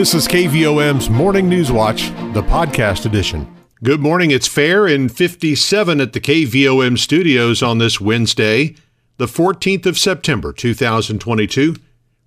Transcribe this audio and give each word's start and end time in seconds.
This 0.00 0.14
is 0.14 0.26
KVOM's 0.28 1.10
Morning 1.10 1.46
News 1.46 1.70
Watch, 1.70 2.08
the 2.32 2.42
podcast 2.42 3.04
edition. 3.04 3.54
Good 3.84 4.00
morning. 4.00 4.30
It's 4.30 4.48
fair 4.48 4.86
in 4.86 5.10
57 5.10 6.00
at 6.00 6.14
the 6.14 6.20
KVOM 6.22 6.96
studios 6.96 7.62
on 7.62 7.76
this 7.76 8.00
Wednesday, 8.00 8.76
the 9.18 9.26
14th 9.26 9.84
of 9.84 9.98
September, 9.98 10.54
2022. 10.54 11.76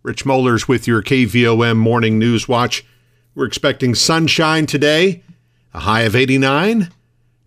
Rich 0.03 0.23
Mollers 0.23 0.67
with 0.67 0.85
your 0.85 1.01
KVOM 1.01 1.77
Morning 1.77 2.19
News 2.19 2.47
Watch. 2.47 2.85
We're 3.33 3.47
expecting 3.47 3.95
sunshine 3.95 4.67
today, 4.67 5.23
a 5.73 5.79
high 5.79 6.01
of 6.01 6.15
89, 6.15 6.91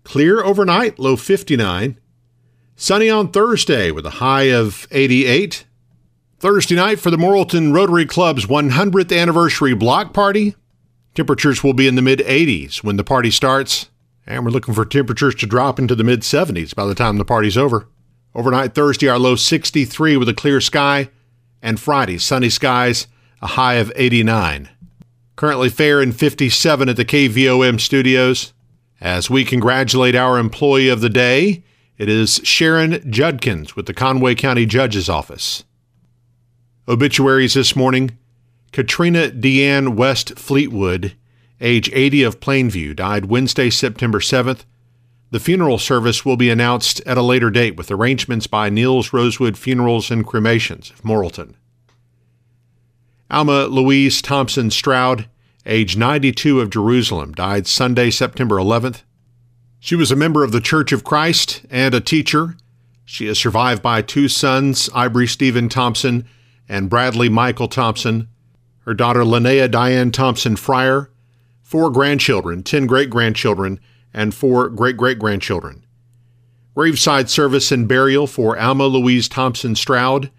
clear 0.03 0.43
overnight, 0.43 0.99
low 0.99 1.15
59. 1.15 2.01
Sunny 2.75 3.09
on 3.09 3.31
Thursday 3.31 3.93
with 3.93 4.05
a 4.05 4.19
high 4.19 4.51
of 4.51 4.89
88. 4.91 5.66
Thursday 6.47 6.77
night 6.77 7.01
for 7.01 7.11
the 7.11 7.17
Morrilton 7.17 7.75
Rotary 7.75 8.07
Club's 8.07 8.47
100th 8.47 9.21
anniversary 9.21 9.75
block 9.75 10.15
party. 10.15 10.55
Temperatures 11.13 11.65
will 11.65 11.73
be 11.73 11.89
in 11.89 11.97
the 11.97 12.03
mid 12.03 12.21
80s 12.21 12.85
when 12.85 12.97
the 12.97 13.03
party 13.03 13.33
starts, 13.33 13.91
and 14.29 14.45
we're 14.45 14.53
looking 14.53 14.73
for 14.73 14.85
temperatures 14.85 15.35
to 15.35 15.47
drop 15.47 15.81
into 15.81 15.97
the 15.97 16.05
mid 16.05 16.21
70s 16.21 16.73
by 16.73 16.87
the 16.87 16.95
time 16.95 17.19
the 17.19 17.25
party's 17.25 17.59
over. 17.59 17.89
Overnight 18.33 18.77
Thursday, 18.77 19.09
our 19.09 19.19
low 19.19 19.35
63 19.35 20.17
with 20.17 20.29
a 20.29 20.35
clear 20.35 20.61
sky, 20.61 21.11
and 21.63 21.81
Friday, 21.81 22.17
sunny 22.17 22.49
skies, 22.49 23.09
a 23.43 23.49
high 23.49 23.75
of 23.75 23.91
89. 23.97 24.69
Currently 25.35 25.69
fair 25.71 26.01
in 26.01 26.13
57 26.13 26.89
at 26.89 26.97
the 26.97 27.05
KVOM 27.05 27.81
studios. 27.81 28.53
As 29.01 29.29
we 29.29 29.45
congratulate 29.45 30.15
our 30.15 30.39
employee 30.39 30.91
of 30.91 31.01
the 31.01 31.11
day, 31.11 31.65
it 31.99 32.09
is 32.09 32.41
Sharon 32.45 33.11
Judkins 33.11 33.75
with 33.75 33.87
the 33.87 33.93
Conway 33.95 34.37
County 34.37 34.65
Judge's 34.65 35.09
Office. 35.09 35.65
Obituaries 36.89 37.55
this 37.55 37.75
morning 37.75 38.17
Katrina 38.71 39.29
Deanne 39.29 39.97
West 39.97 40.39
Fleetwood, 40.39 41.17
age 41.61 41.91
80 41.93 42.23
of 42.23 42.39
Plainview, 42.39 42.95
died 42.95 43.25
Wednesday, 43.25 43.71
September 43.71 44.21
7th. 44.21 44.65
The 45.33 45.41
funeral 45.41 45.79
service 45.79 46.25
will 46.25 46.37
be 46.37 46.49
announced 46.49 47.01
at 47.05 47.19
a 47.19 47.23
later 47.23 47.51
date 47.51 47.77
with 47.77 47.91
arrangements 47.91 48.47
by 48.47 48.71
Niels 48.71 49.13
Rosewood 49.13 49.59
Funerals 49.59 50.13
and 50.13 50.25
Cremations 50.25 50.91
of 50.91 51.03
Morrilton. 51.03 51.55
Alma 53.29 53.67
Louise 53.67 54.23
Thompson 54.23 54.71
Stroud, 54.71 55.29
age 55.65 55.97
92 55.97 56.61
of 56.61 56.71
Jerusalem, 56.71 57.33
died 57.33 57.67
Sunday, 57.67 58.11
September 58.11 58.59
11th. 58.59 59.03
She 59.81 59.97
was 59.97 60.13
a 60.13 60.17
member 60.17 60.45
of 60.45 60.53
the 60.53 60.61
Church 60.61 60.93
of 60.93 61.03
Christ 61.03 61.63
and 61.69 61.97
a 61.97 62.01
teacher. 62.01 62.57
She 63.05 63.27
is 63.27 63.41
survived 63.41 63.83
by 63.83 64.03
two 64.03 64.29
sons, 64.29 64.89
Ivory 64.95 65.27
Stephen 65.27 65.69
Thompson 65.69 66.29
and 66.69 66.91
Bradley 66.91 67.29
Michael 67.29 67.69
Thompson, 67.69 68.29
her 68.81 68.95
daughter 68.95 69.21
Linnea 69.21 69.71
Diane 69.71 70.11
Thompson 70.11 70.57
Fryer, 70.57 71.11
four 71.63 71.91
grandchildren, 71.91 72.63
ten 72.63 72.87
great 72.87 73.11
grandchildren, 73.11 73.81
and 74.15 74.35
four 74.35 74.69
great 74.69 74.97
great 74.97 75.19
grandchildren. 75.19 75.85
Graveside 76.75 77.31
service 77.31 77.73
and 77.73 77.89
burial 77.89 78.27
for 78.27 78.59
Alma 78.59 78.87
Louise 78.87 79.29
Thompson 79.29 79.75
Stroud 79.75 80.31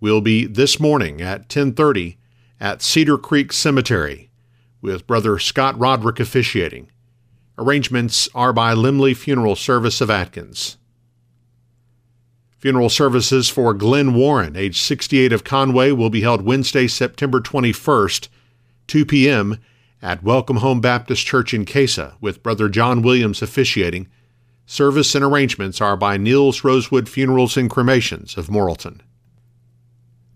will 0.00 0.20
be 0.20 0.46
this 0.46 0.80
morning 0.80 1.20
at 1.20 1.48
10:30 1.48 2.16
at 2.60 2.82
Cedar 2.82 3.18
Creek 3.18 3.52
Cemetery, 3.52 4.30
with 4.80 5.06
Brother 5.06 5.38
Scott 5.38 5.78
Roderick 5.78 6.20
officiating. 6.20 6.88
Arrangements 7.58 8.28
are 8.34 8.52
by 8.52 8.72
Limley 8.74 9.14
Funeral 9.14 9.56
Service 9.56 10.00
of 10.00 10.10
Atkins. 10.10 10.78
Funeral 12.60 12.90
services 12.90 13.48
for 13.48 13.72
Glenn 13.72 14.12
Warren, 14.12 14.54
age 14.54 14.82
68 14.82 15.32
of 15.32 15.44
Conway, 15.44 15.92
will 15.92 16.10
be 16.10 16.20
held 16.20 16.42
Wednesday, 16.42 16.86
September 16.86 17.40
21st, 17.40 18.28
2 18.86 19.06
p.m. 19.06 19.56
at 20.02 20.22
Welcome 20.22 20.58
Home 20.58 20.78
Baptist 20.78 21.24
Church 21.24 21.54
in 21.54 21.64
Casa, 21.64 22.16
with 22.20 22.42
Brother 22.42 22.68
John 22.68 23.00
Williams 23.00 23.40
officiating. 23.40 24.08
Service 24.66 25.14
and 25.14 25.24
arrangements 25.24 25.80
are 25.80 25.96
by 25.96 26.18
Niels 26.18 26.62
Rosewood 26.62 27.08
Funerals 27.08 27.56
and 27.56 27.70
Cremations 27.70 28.36
of 28.36 28.48
Morrilton. 28.48 29.00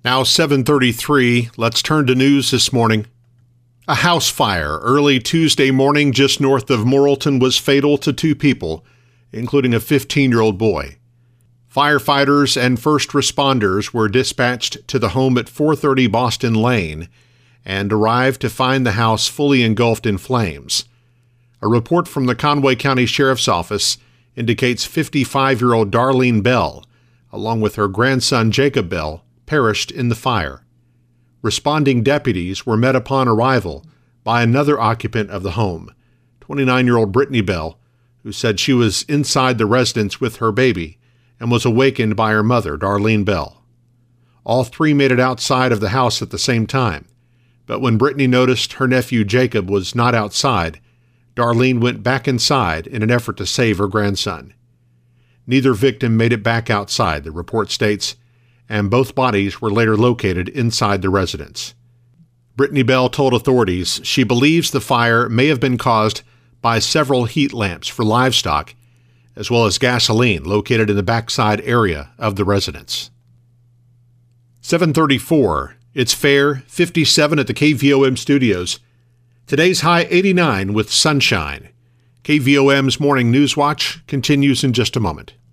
Now 0.03 0.23
7:33, 0.23 1.51
let's 1.59 1.83
turn 1.83 2.07
to 2.07 2.15
news 2.15 2.53
this 2.53 2.73
morning. 2.73 3.05
A 3.87 3.97
house 3.97 4.31
fire 4.31 4.79
early 4.79 5.21
Tuesday 5.21 5.71
morning 5.71 6.11
just 6.11 6.41
north 6.41 6.71
of 6.71 6.87
Morrilton 6.87 7.39
was 7.39 7.59
fatal 7.59 7.99
to 7.99 8.15
two 8.15 8.35
people, 8.35 8.83
including 9.31 9.75
a 9.75 9.79
15-year-old 9.79 10.57
boy. 10.57 10.97
Firefighters 11.75 12.57
and 12.57 12.81
first 12.81 13.09
responders 13.11 13.93
were 13.93 14.09
dispatched 14.09 14.87
to 14.87 14.97
the 14.97 15.09
home 15.09 15.37
at 15.37 15.49
430 15.49 16.07
Boston 16.07 16.55
Lane 16.55 17.09
and 17.65 17.93
arrived 17.93 18.41
to 18.43 18.49
find 18.51 18.87
the 18.87 18.93
house 18.93 19.27
fully 19.27 19.65
engulfed 19.65 20.07
in 20.07 20.17
flames. 20.17 20.85
A 21.61 21.67
report 21.67 22.07
from 22.07 22.27
the 22.27 22.37
Conway 22.37 22.77
County 22.77 23.07
Sheriff's 23.07 23.49
Office 23.49 23.99
indicates 24.37 24.85
55 24.85 25.61
year 25.61 25.73
old 25.73 25.91
Darlene 25.91 26.45
Bell, 26.45 26.85
along 27.33 27.61
with 27.61 27.75
her 27.75 27.89
grandson 27.89 28.53
Jacob 28.53 28.89
Bell, 28.89 29.25
perished 29.47 29.91
in 29.91 30.09
the 30.09 30.15
fire. 30.15 30.65
Responding 31.43 32.05
deputies 32.05 32.65
were 32.65 32.77
met 32.77 32.95
upon 32.95 33.27
arrival 33.27 33.85
by 34.23 34.43
another 34.45 34.79
occupant 34.79 35.29
of 35.29 35.43
the 35.43 35.53
home, 35.53 35.93
29 36.41 36.87
year 36.87 36.99
old 36.99 37.11
Brittany 37.11 37.41
Bell, 37.41 37.81
who 38.23 38.31
said 38.31 38.61
she 38.61 38.73
was 38.73 39.03
inside 39.09 39.59
the 39.59 39.67
residence 39.67 40.21
with 40.21 40.37
her 40.37 40.53
baby 40.53 41.01
and 41.45 41.53
was 41.53 41.67
awakened 41.67 42.17
by 42.17 42.33
her 42.33 42.43
mother, 42.43 42.79
Darlene 42.79 43.23
Bell. 43.23 43.63
All 44.45 44.65
three 44.65 44.95
made 44.95 45.13
it 45.13 45.21
outside 45.21 45.73
of 45.73 45.81
the 45.81 45.91
house 45.91 46.23
at 46.23 46.31
the 46.31 46.39
same 46.39 46.67
time, 46.67 47.07
but 47.67 47.83
when 47.83 47.99
Brittany 47.99 48.27
noticed 48.27 48.73
her 48.73 48.89
nephew 48.89 49.25
Jacob 49.25 49.69
was 49.69 49.95
not 49.95 50.15
outside, 50.15 50.81
Darlene 51.37 51.83
went 51.83 52.03
back 52.03 52.27
inside 52.27 52.87
in 52.87 53.03
an 53.03 53.11
effort 53.11 53.37
to 53.37 53.45
save 53.45 53.77
her 53.77 53.89
grandson. 53.89 54.55
Neither 55.47 55.75
victim 55.75 56.17
made 56.17 56.33
it 56.33 56.43
back 56.43 56.71
outside, 56.71 57.25
the 57.25 57.31
report 57.31 57.71
states, 57.71 58.17
and 58.67 58.91
both 58.91 59.15
bodies 59.15 59.61
were 59.61 59.71
later 59.71 59.99
located 59.99 60.49
inside 60.49 61.03
the 61.03 61.11
residence. 61.11 61.75
Brittany 62.57 62.83
Bell 62.83 63.11
told 63.11 63.35
authorities 63.35 64.01
she 64.03 64.25
believes 64.25 64.71
the 64.71 64.81
fire 64.81 65.29
may 65.29 65.49
have 65.49 65.61
been 65.61 65.77
caused 65.77 66.23
by 66.63 66.79
several 66.79 67.27
heat 67.27 67.53
lamps 67.53 67.87
for 67.87 68.03
livestock 68.03 68.75
as 69.37 69.51
well 69.51 69.67
as 69.67 69.79
gasoline 69.79 70.45
located 70.45 70.91
in 70.91 70.97
the 70.97 71.03
backside 71.03 71.61
area 71.63 72.11
of 72.19 72.37
the 72.37 72.45
residence. 72.45 73.11
734. 74.61 75.77
It's 75.93 76.15
fair 76.15 76.57
57 76.67 77.39
at 77.39 77.47
the 77.47 77.55
KVOM 77.55 78.17
studios. 78.17 78.81
Today's 79.47 79.83
high 79.83 80.07
89 80.09 80.73
with 80.73 80.93
sunshine. 80.93 81.69
KVOM's 82.25 82.99
Morning 82.99 83.31
News 83.31 83.57
Watch 83.57 84.05
continues 84.07 84.65
in 84.65 84.73
just 84.73 84.97
a 84.97 85.01
moment. 85.01 85.35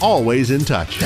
always 0.00 0.50
in 0.50 0.64
touch. 0.64 0.98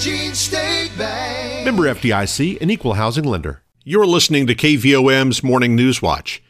Jean 0.00 0.34
State 0.34 0.92
Bank. 0.98 1.64
Member 1.64 1.84
FDIC, 1.84 2.60
an 2.60 2.70
equal 2.70 2.94
housing 2.94 3.24
lender. 3.24 3.62
You're 3.84 4.06
listening 4.06 4.46
to 4.46 4.54
KVOM's 4.54 5.42
Morning 5.42 5.74
News 5.74 6.02
Watch. 6.02 6.42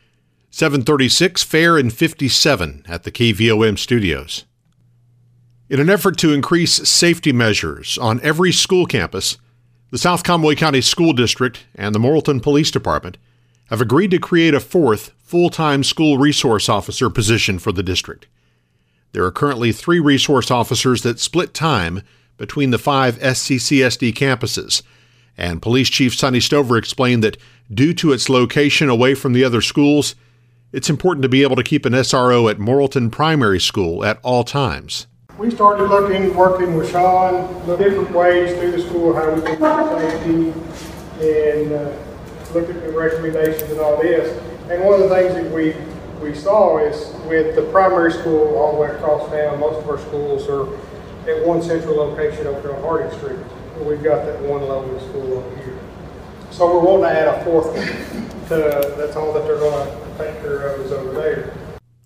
736 0.50 1.42
Fair 1.42 1.76
and 1.76 1.92
57 1.92 2.84
at 2.89 3.03
the 3.03 3.10
KVOM 3.10 3.78
studios. 3.78 4.45
In 5.68 5.80
an 5.80 5.91
effort 5.91 6.16
to 6.18 6.33
increase 6.33 6.89
safety 6.89 7.33
measures 7.33 7.98
on 7.98 8.21
every 8.22 8.53
school 8.53 8.86
campus, 8.86 9.36
the 9.91 9.98
South 9.98 10.22
Conway 10.22 10.54
County 10.54 10.80
School 10.80 11.12
District 11.12 11.66
and 11.74 11.95
the 11.95 11.98
Morrilton 11.98 12.42
Police 12.42 12.71
Department 12.71 13.18
have 13.68 13.80
agreed 13.80 14.10
to 14.12 14.18
create 14.18 14.54
a 14.54 14.60
fourth 14.60 15.12
full 15.18 15.50
time 15.50 15.83
school 15.83 16.18
resource 16.18 16.68
officer 16.68 17.10
position 17.10 17.59
for 17.59 17.72
the 17.72 17.83
district. 17.83 18.27
There 19.16 19.24
are 19.24 19.33
currently 19.33 19.72
three 19.72 19.98
resource 19.98 20.51
officers 20.51 21.01
that 21.01 21.18
split 21.18 21.54
time 21.54 22.03
between 22.36 22.71
the 22.71 22.77
five 22.77 23.18
SCCSD 23.21 24.13
campuses, 24.13 24.83
and 25.39 25.63
Police 25.63 25.89
Chief 25.89 26.15
Sonny 26.15 26.39
Stover 26.39 26.77
explained 26.77 27.24
that 27.24 27.39
due 27.72 27.95
to 27.95 28.13
its 28.13 28.28
location 28.28 28.91
away 28.91 29.15
from 29.15 29.33
the 29.33 29.42
other 29.42 29.63
schools, 29.63 30.16
it's 30.71 30.91
important 30.91 31.22
to 31.22 31.30
be 31.30 31.42
able 31.42 31.57
to 31.57 31.63
keep 31.63 31.86
an 31.86 31.95
SRO 31.95 32.51
at 32.51 32.59
Morrilton 32.59 33.10
Primary 33.10 33.59
School 33.59 34.04
at 34.04 34.18
all 34.22 34.45
times. 34.45 35.07
We 35.39 35.51
started 35.51 35.84
looking, 35.84 36.34
working 36.36 36.77
with 36.77 36.91
Sean, 36.91 37.66
the 37.66 37.78
different 37.78 38.10
ways 38.10 38.54
through 38.59 38.72
the 38.72 38.83
school, 38.83 39.15
how 39.15 39.33
we 39.33 39.41
can 39.41 39.57
safety, 39.98 40.53
and 41.27 41.72
uh, 41.72 41.97
look 42.53 42.69
at 42.69 42.83
the 42.83 42.92
recommendations 42.92 43.71
and 43.71 43.80
all 43.80 43.97
this. 43.97 44.39
And 44.69 44.84
one 44.84 45.01
of 45.01 45.09
the 45.09 45.15
things 45.16 45.33
that 45.36 45.51
we 45.51 45.74
we 46.21 46.34
saw 46.34 46.78
is 46.78 47.13
with 47.27 47.54
the 47.54 47.63
primary 47.71 48.13
school 48.13 48.57
all 48.57 48.72
the 48.72 48.80
way 48.80 48.89
across 48.89 49.28
town, 49.30 49.60
most 49.60 49.78
of 49.78 49.89
our 49.89 49.98
schools 49.98 50.48
are 50.48 50.66
at 51.28 51.47
one 51.47 51.63
central 51.63 51.97
location 51.97 52.47
over 52.47 52.60
here 52.60 52.74
on 52.74 52.83
Harding 52.83 53.18
Street. 53.18 53.39
We've 53.80 54.03
got 54.03 54.24
that 54.24 54.41
one 54.41 54.63
Logan 54.63 54.98
school 55.01 55.39
over 55.39 55.57
here. 55.63 55.78
So 56.51 56.66
we're 56.66 56.84
wanting 56.84 57.04
to 57.04 57.21
add 57.21 57.28
a 57.28 57.45
fourth 57.45 57.74
to, 58.48 58.95
that's 58.97 59.16
all 59.16 59.33
that 59.33 59.45
they're 59.45 59.59
going 59.59 59.86
to 59.86 60.09
take 60.18 60.41
care 60.41 60.68
of 60.68 60.80
is 60.80 60.92
over 60.92 61.13
there. 61.13 61.53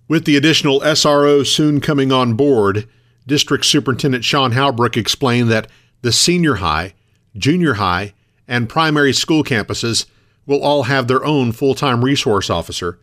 With 0.07 0.25
the 0.25 0.35
additional 0.35 0.81
SRO 0.81 1.45
soon 1.45 1.79
coming 1.79 2.11
on 2.11 2.33
board, 2.33 2.87
District 3.25 3.63
Superintendent 3.63 4.25
Sean 4.25 4.51
Halbrook 4.51 4.97
explained 4.97 5.49
that 5.51 5.69
the 6.01 6.11
senior 6.11 6.55
high, 6.55 6.93
junior 7.37 7.75
high, 7.75 8.13
and 8.47 8.67
primary 8.67 9.13
school 9.13 9.43
campuses 9.43 10.05
will 10.45 10.61
all 10.61 10.83
have 10.83 11.07
their 11.07 11.23
own 11.23 11.51
full 11.53 11.75
time 11.75 12.03
resource 12.03 12.49
officer, 12.49 12.99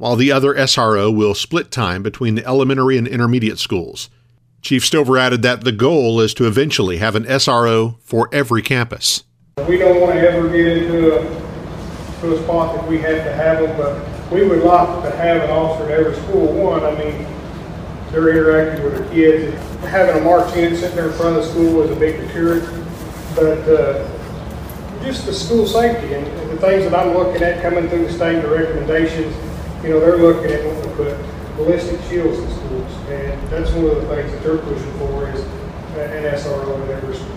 while 0.00 0.16
the 0.16 0.32
other 0.32 0.54
SRO 0.54 1.14
will 1.14 1.34
split 1.34 1.70
time 1.70 2.02
between 2.02 2.34
the 2.34 2.46
elementary 2.46 2.96
and 2.96 3.06
intermediate 3.06 3.58
schools. 3.58 4.08
Chief 4.62 4.82
Stover 4.82 5.18
added 5.18 5.42
that 5.42 5.62
the 5.62 5.72
goal 5.72 6.20
is 6.20 6.32
to 6.34 6.46
eventually 6.46 6.96
have 6.96 7.14
an 7.14 7.24
SRO 7.24 8.00
for 8.00 8.26
every 8.32 8.62
campus. 8.62 9.24
We 9.68 9.76
don't 9.76 10.00
want 10.00 10.14
to 10.14 10.20
ever 10.20 10.48
get 10.48 10.68
into 10.68 11.16
a, 11.16 12.20
to 12.22 12.34
a 12.34 12.42
spot 12.42 12.76
that 12.76 12.88
we 12.88 12.96
have 13.00 13.24
to 13.24 13.32
have 13.34 13.60
them, 13.60 13.76
but 13.76 14.32
we 14.32 14.48
would 14.48 14.62
like 14.62 15.02
to 15.02 15.10
have 15.18 15.42
an 15.42 15.50
officer 15.50 15.92
at 15.92 16.00
every 16.00 16.16
school. 16.22 16.50
One, 16.50 16.82
I 16.82 16.92
mean, 16.92 17.26
they're 18.10 18.30
interacting 18.30 18.82
with 18.82 18.96
their 18.96 19.08
kids. 19.10 19.54
Having 19.84 20.22
a 20.22 20.24
march 20.24 20.56
in 20.56 20.76
sitting 20.76 20.96
there 20.96 21.08
in 21.08 21.12
front 21.12 21.36
of 21.36 21.44
the 21.44 21.50
school 21.50 21.82
is 21.82 21.90
a 21.90 22.00
big 22.00 22.16
deterrent, 22.16 22.64
but 23.34 23.58
uh, 23.68 24.08
just 25.02 25.26
the 25.26 25.34
school 25.34 25.66
safety 25.66 26.14
and 26.14 26.26
the 26.48 26.56
things 26.56 26.84
that 26.84 26.94
I'm 26.94 27.14
looking 27.14 27.42
at 27.42 27.60
coming 27.60 27.86
through 27.90 28.06
the 28.06 28.12
state, 28.14 28.40
the 28.40 28.48
recommendations, 28.48 29.36
you 29.82 29.88
know, 29.88 30.00
they're 30.00 30.18
looking 30.18 30.50
at 30.50 30.64
what 30.64 30.82
to 30.82 30.90
put 30.90 31.56
ballistic 31.56 32.00
shields 32.08 32.38
in 32.38 32.50
schools, 32.50 32.92
and 33.08 33.48
that's 33.48 33.70
one 33.72 33.86
of 33.86 33.96
the 33.96 34.14
things 34.14 34.30
that 34.32 34.42
they're 34.42 34.58
pushing 34.58 34.92
for 34.98 35.30
is 35.30 35.40
an 35.96 36.24
SRO 36.34 36.82
at 36.84 36.90
every 36.90 37.16
school. 37.16 37.36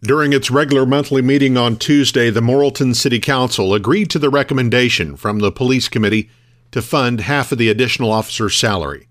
During 0.00 0.32
its 0.32 0.50
regular 0.50 0.84
monthly 0.84 1.22
meeting 1.22 1.56
on 1.56 1.76
Tuesday, 1.76 2.30
the 2.30 2.40
Morrilton 2.40 2.96
City 2.96 3.20
Council 3.20 3.72
agreed 3.74 4.10
to 4.10 4.18
the 4.18 4.30
recommendation 4.30 5.16
from 5.16 5.38
the 5.38 5.52
Police 5.52 5.88
Committee 5.88 6.30
to 6.72 6.82
fund 6.82 7.20
half 7.20 7.52
of 7.52 7.58
the 7.58 7.68
additional 7.68 8.10
officer's 8.10 8.56
salary. 8.56 9.06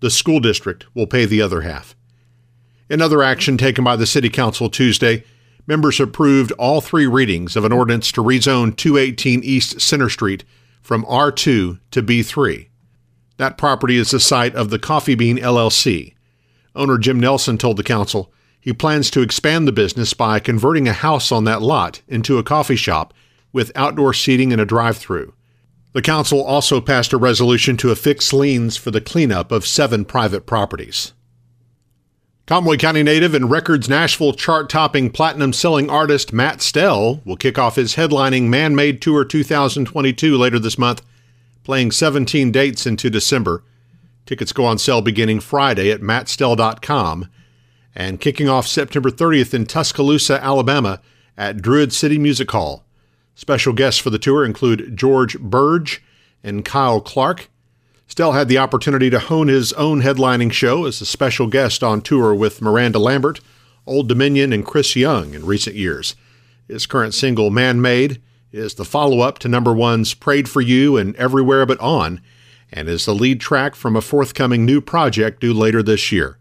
The 0.00 0.10
school 0.10 0.40
district 0.40 0.86
will 0.94 1.06
pay 1.06 1.26
the 1.26 1.42
other 1.42 1.60
half. 1.60 1.94
In 2.88 3.00
other 3.00 3.22
action 3.22 3.56
taken 3.56 3.84
by 3.84 3.94
the 3.94 4.06
City 4.06 4.28
Council 4.28 4.68
Tuesday, 4.68 5.22
members 5.66 6.00
approved 6.00 6.50
all 6.52 6.80
three 6.80 7.06
readings 7.06 7.54
of 7.54 7.64
an 7.64 7.72
ordinance 7.72 8.10
to 8.12 8.22
rezone 8.22 8.76
218 8.76 9.44
East 9.44 9.80
Center 9.80 10.08
Street 10.08 10.44
from 10.82 11.04
R2 11.06 11.80
to 11.90 12.02
B3. 12.02 12.68
That 13.38 13.56
property 13.56 13.96
is 13.96 14.10
the 14.10 14.20
site 14.20 14.54
of 14.54 14.70
the 14.70 14.78
Coffee 14.78 15.14
Bean 15.14 15.38
LLC. 15.38 16.14
Owner 16.74 16.98
Jim 16.98 17.18
Nelson 17.18 17.56
told 17.56 17.76
the 17.76 17.82
council 17.82 18.32
he 18.60 18.72
plans 18.72 19.10
to 19.10 19.22
expand 19.22 19.66
the 19.66 19.72
business 19.72 20.14
by 20.14 20.38
converting 20.38 20.86
a 20.86 20.92
house 20.92 21.32
on 21.32 21.44
that 21.44 21.62
lot 21.62 22.02
into 22.06 22.38
a 22.38 22.44
coffee 22.44 22.76
shop 22.76 23.12
with 23.52 23.72
outdoor 23.74 24.14
seating 24.14 24.52
and 24.52 24.60
a 24.60 24.64
drive 24.64 24.96
through. 24.96 25.34
The 25.92 26.02
council 26.02 26.42
also 26.42 26.80
passed 26.80 27.12
a 27.12 27.18
resolution 27.18 27.76
to 27.78 27.90
affix 27.90 28.32
liens 28.32 28.76
for 28.76 28.90
the 28.90 29.00
cleanup 29.00 29.50
of 29.50 29.66
seven 29.66 30.04
private 30.04 30.46
properties. 30.46 31.12
Conway 32.46 32.76
County 32.76 33.04
native 33.04 33.34
and 33.34 33.48
Records 33.48 33.88
Nashville 33.88 34.32
chart 34.32 34.68
topping 34.68 35.10
platinum 35.10 35.52
selling 35.52 35.88
artist 35.88 36.32
Matt 36.32 36.60
Stell 36.60 37.20
will 37.24 37.36
kick 37.36 37.56
off 37.56 37.76
his 37.76 37.94
headlining 37.94 38.48
Man 38.48 38.74
Made 38.74 39.00
Tour 39.00 39.24
2022 39.24 40.36
later 40.36 40.58
this 40.58 40.76
month, 40.76 41.02
playing 41.62 41.92
17 41.92 42.50
dates 42.50 42.84
into 42.84 43.08
December. 43.08 43.62
Tickets 44.26 44.52
go 44.52 44.64
on 44.64 44.78
sale 44.78 45.00
beginning 45.00 45.38
Friday 45.38 45.92
at 45.92 46.00
mattstell.com 46.00 47.28
and 47.94 48.20
kicking 48.20 48.48
off 48.48 48.66
September 48.66 49.10
30th 49.10 49.54
in 49.54 49.64
Tuscaloosa, 49.64 50.42
Alabama 50.42 51.00
at 51.36 51.62
Druid 51.62 51.92
City 51.92 52.18
Music 52.18 52.50
Hall. 52.50 52.84
Special 53.36 53.72
guests 53.72 54.00
for 54.00 54.10
the 54.10 54.18
tour 54.18 54.44
include 54.44 54.96
George 54.96 55.38
Birge 55.38 56.00
and 56.42 56.64
Kyle 56.64 57.00
Clark. 57.00 57.48
Stell 58.12 58.32
had 58.32 58.48
the 58.48 58.58
opportunity 58.58 59.08
to 59.08 59.18
hone 59.18 59.48
his 59.48 59.72
own 59.72 60.02
headlining 60.02 60.52
show 60.52 60.84
as 60.84 61.00
a 61.00 61.06
special 61.06 61.46
guest 61.46 61.82
on 61.82 62.02
tour 62.02 62.34
with 62.34 62.60
Miranda 62.60 62.98
Lambert, 62.98 63.40
Old 63.86 64.06
Dominion, 64.06 64.52
and 64.52 64.66
Chris 64.66 64.94
Young 64.94 65.32
in 65.32 65.46
recent 65.46 65.76
years. 65.76 66.14
His 66.68 66.84
current 66.84 67.14
single, 67.14 67.48
Man 67.48 67.80
Made, 67.80 68.20
is 68.52 68.74
the 68.74 68.84
follow 68.84 69.20
up 69.20 69.38
to 69.38 69.48
number 69.48 69.72
one's 69.72 70.12
Prayed 70.12 70.46
for 70.46 70.60
You 70.60 70.98
and 70.98 71.16
Everywhere 71.16 71.64
But 71.64 71.80
On, 71.80 72.20
and 72.70 72.86
is 72.86 73.06
the 73.06 73.14
lead 73.14 73.40
track 73.40 73.74
from 73.74 73.96
a 73.96 74.02
forthcoming 74.02 74.66
new 74.66 74.82
project 74.82 75.40
due 75.40 75.54
later 75.54 75.82
this 75.82 76.12
year. 76.12 76.36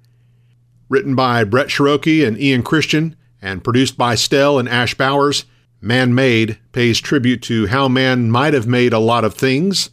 Written 0.89 1.15
by 1.15 1.45
Brett 1.45 1.69
Cherokee 1.69 2.25
and 2.25 2.37
Ian 2.37 2.63
Christian, 2.63 3.15
and 3.41 3.63
produced 3.63 3.97
by 3.97 4.15
Stell 4.15 4.59
and 4.59 4.67
Ash 4.67 4.93
Bowers, 4.93 5.45
Man 5.79 6.13
Made 6.13 6.59
pays 6.73 6.99
tribute 6.99 7.41
to 7.43 7.67
how 7.67 7.87
man 7.87 8.29
might 8.29 8.53
have 8.53 8.67
made 8.67 8.91
a 8.91 8.99
lot 8.99 9.23
of 9.23 9.35
things, 9.35 9.89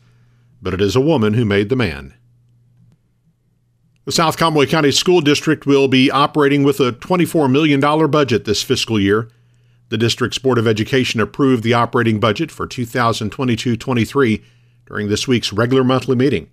but 0.60 0.74
it 0.74 0.80
is 0.80 0.96
a 0.96 1.00
woman 1.00 1.34
who 1.34 1.44
made 1.44 1.68
the 1.68 1.76
man. 1.76 2.14
The 4.04 4.12
South 4.12 4.38
Conway 4.38 4.66
County 4.66 4.90
School 4.90 5.20
District 5.20 5.66
will 5.66 5.86
be 5.86 6.10
operating 6.10 6.62
with 6.62 6.80
a 6.80 6.92
$24 6.92 7.50
million 7.50 7.80
budget 8.10 8.46
this 8.46 8.62
fiscal 8.62 8.98
year. 8.98 9.30
The 9.90 9.98
district's 9.98 10.38
Board 10.38 10.56
of 10.58 10.66
Education 10.66 11.20
approved 11.20 11.62
the 11.62 11.74
operating 11.74 12.18
budget 12.18 12.50
for 12.50 12.66
2022 12.66 13.76
23 13.76 14.42
during 14.86 15.08
this 15.08 15.28
week's 15.28 15.52
regular 15.52 15.84
monthly 15.84 16.16
meeting. 16.16 16.50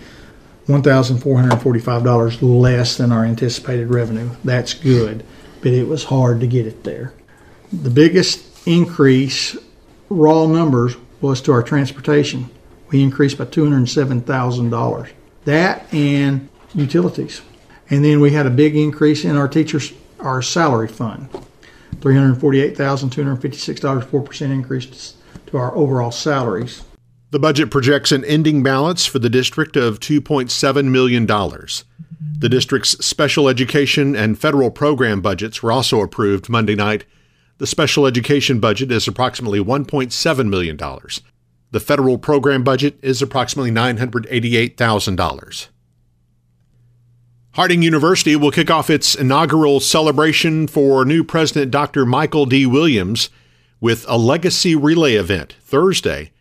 $1,445 0.67 2.39
less 2.41 2.97
than 2.97 3.13
our 3.13 3.23
anticipated 3.23 3.89
revenue. 3.89 4.31
That's 4.43 4.73
good, 4.73 5.23
but 5.61 5.71
it 5.71 5.87
was 5.87 6.03
hard 6.03 6.41
to 6.41 6.47
get 6.47 6.67
it 6.67 6.83
there. 6.83 7.13
The 7.71 7.89
biggest 7.89 8.67
increase, 8.67 9.55
raw 10.09 10.45
numbers, 10.45 10.97
was 11.21 11.39
to 11.43 11.53
our 11.53 11.63
transportation 11.63 12.49
we 12.89 13.01
increased 13.01 13.37
by 13.37 13.45
$207,000. 13.45 15.09
That 15.45 15.93
and 15.93 16.49
utilities. 16.75 17.41
And 17.89 18.03
then 18.03 18.19
we 18.19 18.31
had 18.31 18.45
a 18.45 18.49
big 18.49 18.75
increase 18.75 19.23
in 19.23 19.37
our 19.37 19.47
teachers, 19.47 19.93
our 20.19 20.41
salary 20.41 20.89
fund. 20.89 21.29
$348,256, 21.97 24.05
4% 24.05 24.41
increase 24.51 25.15
to 25.47 25.57
our 25.57 25.75
overall 25.75 26.11
salaries. 26.11 26.83
The 27.31 27.39
budget 27.39 27.71
projects 27.71 28.11
an 28.11 28.25
ending 28.25 28.61
balance 28.61 29.05
for 29.05 29.19
the 29.19 29.29
district 29.29 29.77
of 29.77 29.99
$2.7 29.99 30.85
million. 30.85 31.25
The 31.25 32.49
district's 32.49 33.05
special 33.05 33.47
education 33.47 34.15
and 34.15 34.37
federal 34.37 34.71
program 34.71 35.21
budgets 35.21 35.63
were 35.63 35.71
also 35.71 36.01
approved 36.01 36.49
Monday 36.49 36.75
night. 36.75 37.05
The 37.59 37.67
special 37.67 38.05
education 38.05 38.59
budget 38.59 38.91
is 38.91 39.07
approximately 39.07 39.59
$1.7 39.59 40.49
million. 40.49 40.77
The 41.71 41.79
federal 41.79 42.17
program 42.17 42.63
budget 42.63 42.97
is 43.01 43.21
approximately 43.21 43.71
$988,000. 43.71 45.67
Harding 47.55 47.81
University 47.81 48.37
will 48.37 48.51
kick 48.51 48.71
off 48.71 48.89
its 48.89 49.13
inaugural 49.13 49.81
celebration 49.81 50.67
for 50.67 51.03
new 51.03 51.21
President 51.21 51.69
Dr. 51.69 52.05
Michael 52.05 52.45
D. 52.45 52.65
Williams 52.65 53.29
with 53.81 54.05
a 54.07 54.17
legacy 54.17 54.73
relay 54.73 55.15
event 55.15 55.57
Thursday 55.61 56.31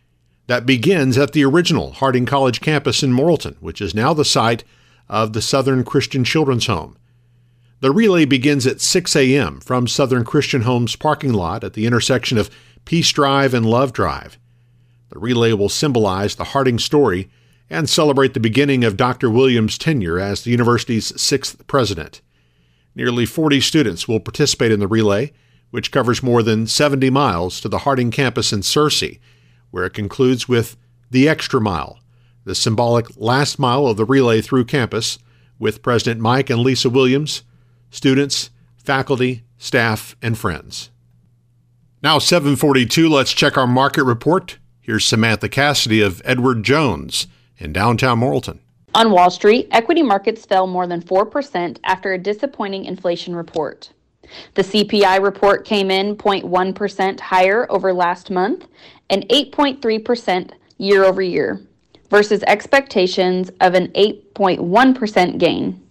that 0.47 0.65
begins 0.65 1.17
at 1.17 1.33
the 1.33 1.43
original 1.43 1.91
Harding 1.91 2.25
College 2.25 2.61
campus 2.61 3.03
in 3.03 3.11
Morrilton, 3.11 3.57
which 3.59 3.81
is 3.81 3.93
now 3.93 4.13
the 4.13 4.23
site 4.23 4.63
of 5.09 5.33
the 5.33 5.41
Southern 5.41 5.83
Christian 5.83 6.23
Children's 6.23 6.67
Home. 6.67 6.97
The 7.81 7.91
relay 7.91 8.23
begins 8.23 8.65
at 8.65 8.79
6 8.79 9.13
a.m. 9.17 9.59
from 9.59 9.89
Southern 9.89 10.23
Christian 10.23 10.61
Home's 10.61 10.95
parking 10.95 11.33
lot 11.33 11.65
at 11.65 11.73
the 11.73 11.85
intersection 11.85 12.37
of 12.37 12.49
Peace 12.85 13.11
Drive 13.11 13.53
and 13.53 13.65
Love 13.65 13.91
Drive. 13.91 14.37
The 15.09 15.19
relay 15.19 15.51
will 15.51 15.67
symbolize 15.67 16.35
the 16.35 16.45
Harding 16.45 16.79
story 16.79 17.29
and 17.71 17.89
celebrate 17.89 18.33
the 18.33 18.39
beginning 18.39 18.83
of 18.83 18.97
Dr. 18.97 19.29
Williams' 19.29 19.77
tenure 19.77 20.19
as 20.19 20.43
the 20.43 20.51
university's 20.51 21.19
sixth 21.19 21.65
president. 21.67 22.21
Nearly 22.93 23.25
40 23.25 23.61
students 23.61 24.09
will 24.09 24.19
participate 24.19 24.73
in 24.73 24.81
the 24.81 24.89
relay, 24.89 25.31
which 25.69 25.89
covers 25.89 26.21
more 26.21 26.43
than 26.43 26.67
70 26.67 27.09
miles 27.09 27.61
to 27.61 27.69
the 27.69 27.79
Harding 27.79 28.11
campus 28.11 28.51
in 28.51 28.59
Searcy, 28.59 29.21
where 29.71 29.85
it 29.85 29.93
concludes 29.93 30.49
with 30.49 30.75
the 31.09 31.29
Extra 31.29 31.61
Mile, 31.61 31.99
the 32.43 32.55
symbolic 32.55 33.05
last 33.15 33.57
mile 33.57 33.87
of 33.87 33.95
the 33.95 34.03
relay 34.03 34.41
through 34.41 34.65
campus, 34.65 35.17
with 35.57 35.81
President 35.81 36.19
Mike 36.19 36.49
and 36.49 36.59
Lisa 36.59 36.89
Williams, 36.89 37.43
students, 37.89 38.49
faculty, 38.75 39.43
staff, 39.57 40.17
and 40.21 40.37
friends. 40.37 40.89
Now 42.03 42.19
742, 42.19 43.07
let's 43.07 43.31
check 43.31 43.57
our 43.57 43.67
market 43.67 44.03
report. 44.03 44.57
Here's 44.81 45.05
Samantha 45.05 45.47
Cassidy 45.47 46.01
of 46.01 46.21
Edward 46.25 46.63
Jones 46.63 47.27
in 47.61 47.71
downtown 47.71 48.19
Morrilton. 48.19 48.59
On 48.93 49.11
Wall 49.11 49.29
Street, 49.29 49.69
equity 49.71 50.01
markets 50.01 50.45
fell 50.45 50.67
more 50.67 50.85
than 50.85 51.01
4% 51.01 51.77
after 51.83 52.13
a 52.13 52.17
disappointing 52.17 52.85
inflation 52.85 53.35
report. 53.35 53.91
The 54.55 54.63
CPI 54.63 55.21
report 55.21 55.65
came 55.65 55.89
in 55.89 56.15
0.1% 56.15 57.19
higher 57.19 57.71
over 57.71 57.93
last 57.93 58.29
month 58.29 58.67
and 59.09 59.27
8.3% 59.29 60.51
year 60.77 61.03
over 61.03 61.21
year 61.21 61.61
versus 62.09 62.43
expectations 62.47 63.49
of 63.61 63.75
an 63.75 63.87
8.1% 63.89 65.37
gain. 65.37 65.81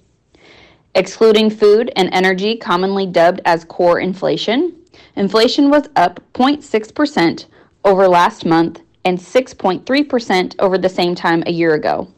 Excluding 0.94 1.50
food 1.50 1.92
and 1.96 2.12
energy, 2.12 2.56
commonly 2.56 3.06
dubbed 3.06 3.40
as 3.44 3.64
core 3.64 4.00
inflation, 4.00 4.76
inflation 5.16 5.70
was 5.70 5.88
up 5.96 6.20
0.6% 6.34 7.46
over 7.84 8.08
last 8.08 8.44
month 8.44 8.80
and 9.04 9.18
6.3% 9.18 10.54
over 10.58 10.78
the 10.78 10.88
same 10.88 11.14
time 11.14 11.42
a 11.46 11.52
year 11.52 11.74
ago. 11.74 12.08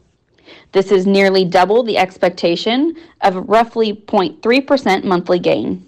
This 0.71 0.91
is 0.91 1.07
nearly 1.07 1.45
double 1.45 1.83
the 1.83 1.97
expectation 1.97 2.95
of 3.21 3.47
roughly 3.47 3.93
0.3% 3.93 5.03
monthly 5.03 5.39
gain. 5.39 5.85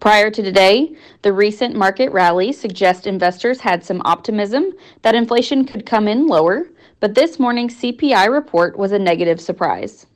Prior 0.00 0.30
to 0.30 0.42
today, 0.42 0.96
the 1.22 1.32
recent 1.32 1.74
market 1.74 2.10
rally 2.12 2.52
suggests 2.52 3.06
investors 3.06 3.60
had 3.60 3.84
some 3.84 4.02
optimism 4.04 4.72
that 5.02 5.14
inflation 5.14 5.64
could 5.64 5.86
come 5.86 6.08
in 6.08 6.26
lower, 6.26 6.68
but 7.00 7.14
this 7.14 7.38
morning's 7.38 7.76
CPI 7.76 8.28
report 8.30 8.76
was 8.76 8.92
a 8.92 8.98
negative 8.98 9.40
surprise. 9.40 10.06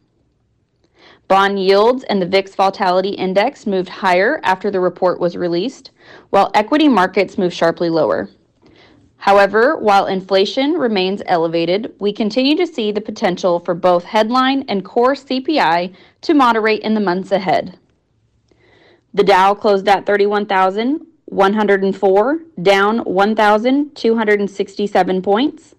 Bond 1.29 1.63
yields 1.63 2.05
and 2.05 2.23
the 2.23 2.27
VIX 2.27 2.55
Volatility 2.55 3.11
Index 3.11 3.67
moved 3.67 3.91
higher 3.91 4.41
after 4.43 4.71
the 4.71 4.81
report 4.81 5.21
was 5.21 5.37
released, 5.37 5.91
while 6.31 6.51
equity 6.55 6.89
markets 6.89 7.37
moved 7.37 7.55
sharply 7.55 7.91
lower. 7.91 8.31
However, 9.19 9.77
while 9.77 10.07
inflation 10.07 10.73
remains 10.75 11.23
elevated, 11.27 11.93
we 11.99 12.13
continue 12.13 12.55
to 12.57 12.67
see 12.67 12.93
the 12.93 13.01
potential 13.01 13.59
for 13.59 13.75
both 13.75 14.05
headline 14.05 14.65
and 14.69 14.85
core 14.85 15.15
CPI 15.15 15.93
to 16.23 16.35
moderate 16.35 16.83
in 16.83 16.95
the 16.95 17.01
months 17.01 17.33
ahead. 17.33 17.77
The 19.13 19.25
Dow 19.25 19.55
closed 19.55 19.89
at 19.89 20.07
31,104, 20.07 22.39
down 22.63 22.99
1,267 22.99 25.23
points. 25.23 25.75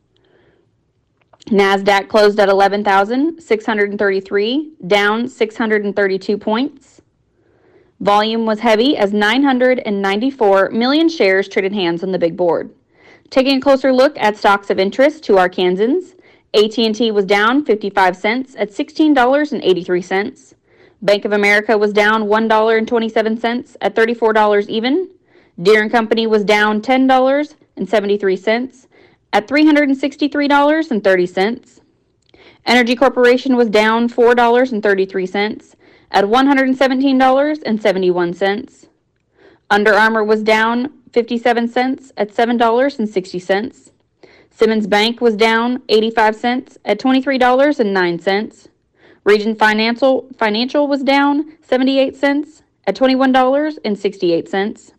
NASDAQ 1.46 2.10
closed 2.10 2.42
at 2.42 2.50
11,633, 2.50 4.72
down 4.86 5.30
632 5.30 6.38
points. 6.38 7.02
Volume 8.02 8.46
was 8.46 8.60
heavy 8.60 8.98
as 8.98 9.14
994 9.14 10.72
million 10.72 11.08
shares 11.08 11.48
traded 11.48 11.72
hands 11.74 12.04
on 12.04 12.12
the 12.12 12.20
big 12.20 12.36
board. 12.36 12.74
Taking 13.30 13.58
a 13.58 13.62
closer 13.62 13.94
look 13.94 14.18
at 14.18 14.38
stocks 14.38 14.72
of 14.72 14.80
interest 14.80 15.24
to 15.26 15.34
Arkansans, 15.34 16.16
AT&T 16.56 17.12
was 17.12 17.26
down 17.26 17.64
55 17.64 18.18
cents 18.18 18.56
at 18.58 18.72
$16.83. 18.72 20.56
Bank 21.04 21.26
of 21.26 21.34
America 21.34 21.78
was 21.78 21.94
down 21.94 22.24
$1.27 22.24 23.76
at 23.82 23.96
$34 23.96 24.68
even. 24.68 25.12
Deere 25.62 25.88
& 25.90 25.92
Company 25.92 26.26
was 26.26 26.44
down 26.44 26.82
$10.73 26.82 28.88
at 29.34 29.48
$363.30. 29.48 31.80
Entergy 32.66 32.98
Corporation 32.98 33.56
was 33.56 33.70
down 33.70 34.10
$4.33 34.10 35.76
at 36.12 36.26
$117.71. 36.26 38.88
Under 39.70 39.94
Armour 39.94 40.24
was 40.24 40.42
down 40.42 40.99
57 41.14 41.68
cents 41.68 42.12
at 42.18 42.34
$7.60. 42.34 43.92
Simmons 44.52 44.88
Bank 44.88 45.22
was 45.22 45.36
down 45.36 45.84
85 45.90 46.36
cents 46.36 46.78
at 46.86 47.00
$23.09. 47.00 48.68
Regions 49.24 49.58
Financial 49.58 50.28
Financial 50.38 50.88
was 50.88 51.04
down 51.04 51.58
78 51.62 52.16
cents 52.16 52.64
at 52.88 52.96
$21.68. 52.96 54.92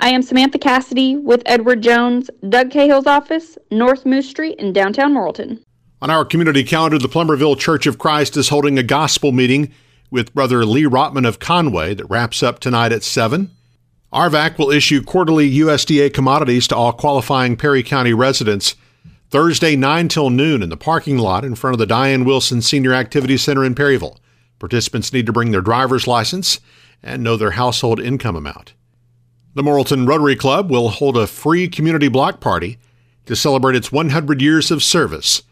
I 0.01 0.11
am 0.11 0.23
Samantha 0.23 0.59
Cassidy 0.59 1.17
with 1.17 1.43
Edward 1.47 1.83
Jones, 1.83 2.31
Doug 2.49 2.71
Cahill's 2.71 3.07
office, 3.07 3.59
North 3.73 4.07
Moose 4.07 4.29
Street 4.29 4.61
in 4.61 4.73
downtown 4.73 5.15
Morrilton. 5.15 5.61
On 6.01 6.11
our 6.11 6.25
community 6.25 6.63
calendar, 6.63 6.99
the 6.99 7.09
Plumerville 7.09 7.59
Church 7.59 7.87
of 7.87 7.99
Christ 7.99 8.37
is 8.37 8.51
holding 8.51 8.79
a 8.79 8.85
gospel 8.85 9.33
meeting 9.33 9.73
with 10.13 10.33
Brother 10.33 10.65
Lee 10.65 10.85
Rotman 10.85 11.27
of 11.27 11.41
Conway 11.41 11.95
that 11.95 12.07
wraps 12.07 12.41
up 12.43 12.61
tonight 12.61 12.93
at 12.93 13.03
7. 13.03 13.51
RVAC 14.13 14.57
will 14.57 14.71
issue 14.71 15.03
quarterly 15.03 15.51
USDA 15.59 16.15
commodities 16.15 16.67
to 16.69 16.77
all 16.77 16.95
qualifying 16.95 17.57
Perry 17.57 17.83
County 17.83 18.15
residents 18.15 18.75
Thursday 19.29 19.77
9 19.77 20.09
till 20.09 20.31
noon 20.31 20.63
in 20.63 20.71
the 20.71 20.79
parking 20.79 21.19
lot 21.19 21.45
in 21.45 21.55
front 21.55 21.75
of 21.75 21.79
the 21.79 21.87
Diane 21.87 22.25
Wilson 22.25 22.63
Senior 22.63 22.95
Activity 22.95 23.37
Center 23.37 23.63
in 23.63 23.75
Perryville. 23.75 24.19
Participants 24.59 25.13
need 25.13 25.27
to 25.27 25.33
bring 25.33 25.51
their 25.51 25.61
driver's 25.61 26.07
license 26.07 26.61
and 27.03 27.23
know 27.23 27.37
their 27.37 27.51
household 27.51 28.01
income 28.01 28.35
amount. 28.35 28.73
The 29.55 29.63
Morrilton 29.63 30.09
Rotary 30.09 30.37
Club 30.37 30.71
will 30.71 30.89
hold 30.89 31.19
a 31.19 31.27
free 31.27 31.69
community 31.69 32.09
block 32.09 32.41
party 32.41 32.79
to 33.27 33.37
celebrate 33.37 33.77
its 33.77 33.93
100 33.93 34.41
years 34.41 34.71
of 34.71 34.83
service. 34.83 35.43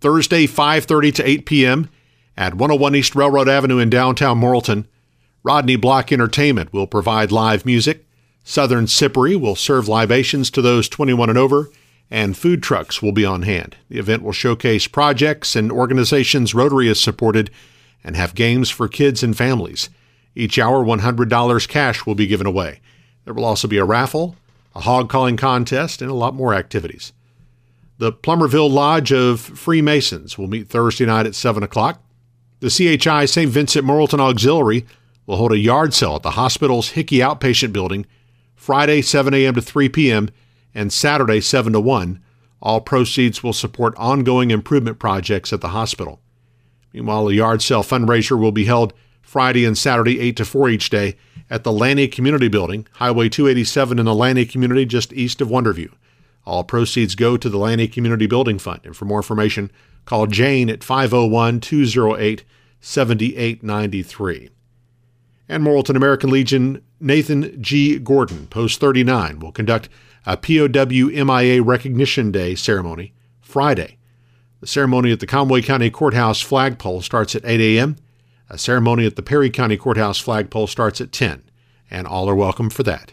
Thursday 0.00 0.46
5:30 0.46 1.14
to 1.14 1.26
8 1.26 1.46
p.m. 1.46 1.88
at 2.36 2.52
101 2.52 2.94
East 2.94 3.16
Railroad 3.16 3.48
Avenue 3.48 3.78
in 3.78 3.88
downtown 3.88 4.38
Morrilton. 4.38 4.84
Rodney 5.44 5.76
Block 5.76 6.10
Entertainment 6.10 6.72
will 6.72 6.86
provide 6.86 7.30
live 7.30 7.66
music. 7.66 8.06
Southern 8.44 8.86
Sippery 8.86 9.38
will 9.38 9.54
serve 9.54 9.86
libations 9.86 10.50
to 10.50 10.62
those 10.62 10.88
21 10.88 11.28
and 11.28 11.38
over, 11.38 11.70
and 12.10 12.34
food 12.34 12.62
trucks 12.62 13.02
will 13.02 13.12
be 13.12 13.26
on 13.26 13.42
hand. 13.42 13.76
The 13.90 13.98
event 13.98 14.22
will 14.22 14.32
showcase 14.32 14.86
projects 14.86 15.54
and 15.54 15.70
organizations 15.70 16.54
Rotary 16.54 16.88
has 16.88 16.98
supported 16.98 17.50
and 18.02 18.16
have 18.16 18.34
games 18.34 18.70
for 18.70 18.88
kids 18.88 19.22
and 19.22 19.36
families. 19.36 19.90
Each 20.34 20.58
hour, 20.58 20.82
$100 20.82 21.68
cash 21.68 22.06
will 22.06 22.14
be 22.14 22.26
given 22.26 22.46
away. 22.46 22.80
There 23.26 23.34
will 23.34 23.44
also 23.44 23.68
be 23.68 23.78
a 23.78 23.84
raffle, 23.84 24.36
a 24.74 24.80
hog 24.80 25.10
calling 25.10 25.36
contest, 25.36 26.00
and 26.00 26.10
a 26.10 26.14
lot 26.14 26.34
more 26.34 26.54
activities. 26.54 27.12
The 27.98 28.12
Plumerville 28.12 28.70
Lodge 28.70 29.12
of 29.12 29.40
Freemasons 29.40 30.38
will 30.38 30.48
meet 30.48 30.68
Thursday 30.68 31.04
night 31.04 31.26
at 31.26 31.34
7 31.34 31.62
o'clock. 31.62 32.02
The 32.60 32.70
CHI 32.70 33.26
St. 33.26 33.50
Vincent 33.50 33.86
Morrilton 33.86 34.20
Auxiliary 34.20 34.86
will 35.26 35.36
hold 35.36 35.52
a 35.52 35.58
yard 35.58 35.94
sale 35.94 36.16
at 36.16 36.22
the 36.22 36.32
hospital's 36.32 36.90
Hickey 36.90 37.18
Outpatient 37.18 37.72
Building 37.72 38.06
Friday 38.54 39.02
7 39.02 39.34
a.m. 39.34 39.54
to 39.54 39.62
3 39.62 39.88
p.m. 39.88 40.30
and 40.74 40.92
Saturday 40.92 41.40
7 41.40 41.72
to 41.72 41.80
1. 41.80 42.22
All 42.62 42.80
proceeds 42.80 43.42
will 43.42 43.52
support 43.52 43.94
ongoing 43.96 44.50
improvement 44.50 44.98
projects 44.98 45.52
at 45.52 45.60
the 45.60 45.68
hospital. 45.68 46.20
Meanwhile, 46.92 47.28
a 47.28 47.34
yard 47.34 47.60
sale 47.60 47.82
fundraiser 47.82 48.38
will 48.38 48.52
be 48.52 48.64
held 48.64 48.94
Friday 49.20 49.64
and 49.64 49.76
Saturday, 49.76 50.20
8 50.20 50.36
to 50.36 50.44
4 50.44 50.68
each 50.70 50.90
day, 50.90 51.16
at 51.50 51.64
the 51.64 51.72
Lanty 51.72 52.08
Community 52.10 52.48
Building, 52.48 52.86
Highway 52.92 53.28
287 53.28 53.98
in 53.98 54.04
the 54.06 54.14
Lanty 54.14 54.46
community 54.46 54.86
just 54.86 55.12
east 55.12 55.40
of 55.40 55.48
Wonderview. 55.48 55.92
All 56.46 56.64
proceeds 56.64 57.14
go 57.14 57.36
to 57.36 57.48
the 57.48 57.58
Lanty 57.58 57.88
Community 57.88 58.26
Building 58.26 58.58
Fund. 58.58 58.80
And 58.84 58.96
for 58.96 59.04
more 59.04 59.18
information, 59.18 59.70
call 60.04 60.26
Jane 60.26 60.70
at 60.70 60.84
501 60.84 61.60
208 61.60 62.44
7893. 62.80 64.50
And 65.48 65.62
Morrilton 65.62 65.96
American 65.96 66.30
Legion 66.30 66.82
Nathan 67.00 67.62
G. 67.62 67.98
Gordon, 67.98 68.46
Post 68.46 68.80
39, 68.80 69.40
will 69.40 69.52
conduct 69.52 69.88
a 70.24 70.36
POW 70.36 71.24
MIA 71.24 71.62
Recognition 71.62 72.32
Day 72.32 72.54
ceremony 72.54 73.12
Friday. 73.42 73.98
The 74.60 74.66
ceremony 74.66 75.12
at 75.12 75.20
the 75.20 75.26
Conway 75.26 75.60
County 75.60 75.90
Courthouse 75.90 76.40
flagpole 76.40 77.02
starts 77.02 77.34
at 77.34 77.44
8 77.44 77.60
a.m. 77.60 77.96
A 78.48 78.56
ceremony 78.56 79.04
at 79.04 79.16
the 79.16 79.22
Perry 79.22 79.50
County 79.50 79.76
Courthouse 79.76 80.18
flagpole 80.18 80.66
starts 80.66 81.02
at 81.02 81.12
10, 81.12 81.42
and 81.90 82.06
all 82.06 82.30
are 82.30 82.34
welcome 82.34 82.70
for 82.70 82.82
that. 82.84 83.12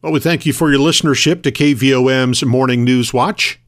Well, 0.00 0.12
we 0.12 0.20
thank 0.20 0.46
you 0.46 0.54
for 0.54 0.70
your 0.70 0.80
listenership 0.80 1.42
to 1.42 1.52
KVOM's 1.52 2.42
Morning 2.44 2.84
News 2.84 3.12
Watch, 3.12 3.60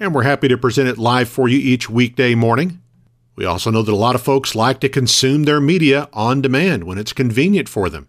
and 0.00 0.12
we're 0.12 0.24
happy 0.24 0.48
to 0.48 0.58
present 0.58 0.88
it 0.88 0.98
live 0.98 1.28
for 1.28 1.48
you 1.48 1.58
each 1.58 1.88
weekday 1.88 2.34
morning. 2.34 2.81
We 3.34 3.44
also 3.44 3.70
know 3.70 3.82
that 3.82 3.92
a 3.92 3.96
lot 3.96 4.14
of 4.14 4.22
folks 4.22 4.54
like 4.54 4.80
to 4.80 4.88
consume 4.88 5.44
their 5.44 5.60
media 5.60 6.08
on 6.12 6.42
demand 6.42 6.84
when 6.84 6.98
it's 6.98 7.12
convenient 7.12 7.68
for 7.68 7.88
them. 7.88 8.08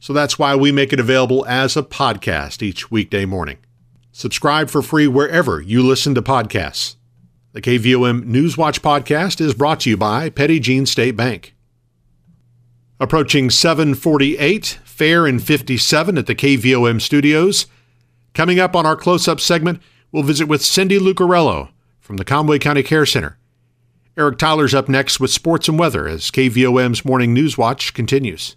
So 0.00 0.12
that's 0.12 0.38
why 0.38 0.54
we 0.54 0.72
make 0.72 0.92
it 0.92 1.00
available 1.00 1.46
as 1.46 1.76
a 1.76 1.82
podcast 1.82 2.62
each 2.62 2.90
weekday 2.90 3.24
morning. 3.24 3.58
Subscribe 4.12 4.70
for 4.70 4.82
free 4.82 5.06
wherever 5.06 5.60
you 5.60 5.82
listen 5.82 6.14
to 6.14 6.22
podcasts. 6.22 6.96
The 7.52 7.62
KVOM 7.62 8.24
Newswatch 8.24 8.80
podcast 8.80 9.40
is 9.40 9.54
brought 9.54 9.80
to 9.80 9.90
you 9.90 9.96
by 9.96 10.30
Petit 10.30 10.60
Jean 10.60 10.84
State 10.86 11.16
Bank. 11.16 11.54
Approaching 12.98 13.50
748, 13.50 14.78
fair 14.84 15.26
and 15.26 15.42
57 15.42 16.18
at 16.18 16.26
the 16.26 16.34
KVOM 16.34 17.00
studios. 17.00 17.66
Coming 18.34 18.58
up 18.58 18.74
on 18.74 18.86
our 18.86 18.96
close-up 18.96 19.40
segment, 19.40 19.80
we'll 20.12 20.22
visit 20.22 20.48
with 20.48 20.64
Cindy 20.64 20.98
Lucarello 20.98 21.70
from 22.00 22.16
the 22.16 22.24
Conway 22.24 22.58
County 22.58 22.82
Care 22.82 23.06
Center. 23.06 23.38
Eric 24.18 24.38
Tyler's 24.38 24.72
up 24.72 24.88
next 24.88 25.20
with 25.20 25.30
sports 25.30 25.68
and 25.68 25.78
weather 25.78 26.08
as 26.08 26.30
KVOM's 26.30 27.04
Morning 27.04 27.34
News 27.34 27.58
Watch 27.58 27.92
continues. 27.92 28.56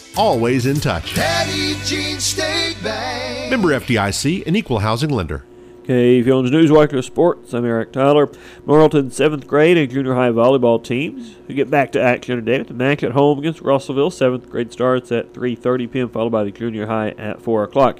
always 0.17 0.65
in 0.65 0.79
touch. 0.79 1.13
Petit 1.15 1.75
Jean 1.83 2.19
State 2.19 2.77
Bank. 2.83 3.49
Member 3.49 3.69
FDIC, 3.69 4.45
an 4.47 4.55
equal 4.55 4.79
housing 4.79 5.09
lender. 5.09 5.43
KVOM's 5.83 6.51
Newswatch 6.51 6.93
of 6.93 7.03
Sports. 7.03 7.53
I'm 7.53 7.65
Eric 7.65 7.91
Tyler. 7.91 8.27
Morrilton's 8.65 9.15
seventh 9.15 9.47
grade 9.47 9.77
and 9.77 9.91
junior 9.91 10.13
high 10.13 10.29
volleyball 10.29 10.81
teams 10.81 11.35
who 11.47 11.53
get 11.53 11.71
back 11.71 11.91
to 11.93 12.01
action 12.01 12.35
today 12.35 12.59
with 12.59 12.67
the 12.67 12.73
match 12.73 13.03
at 13.03 13.11
home 13.13 13.39
against 13.39 13.61
Russellville. 13.61 14.11
Seventh 14.11 14.49
grade 14.49 14.71
starts 14.71 15.11
at 15.11 15.33
3:30 15.33 15.91
p.m. 15.91 16.09
followed 16.09 16.31
by 16.31 16.43
the 16.43 16.51
junior 16.51 16.85
high 16.85 17.09
at 17.11 17.41
4 17.41 17.63
o'clock. 17.63 17.99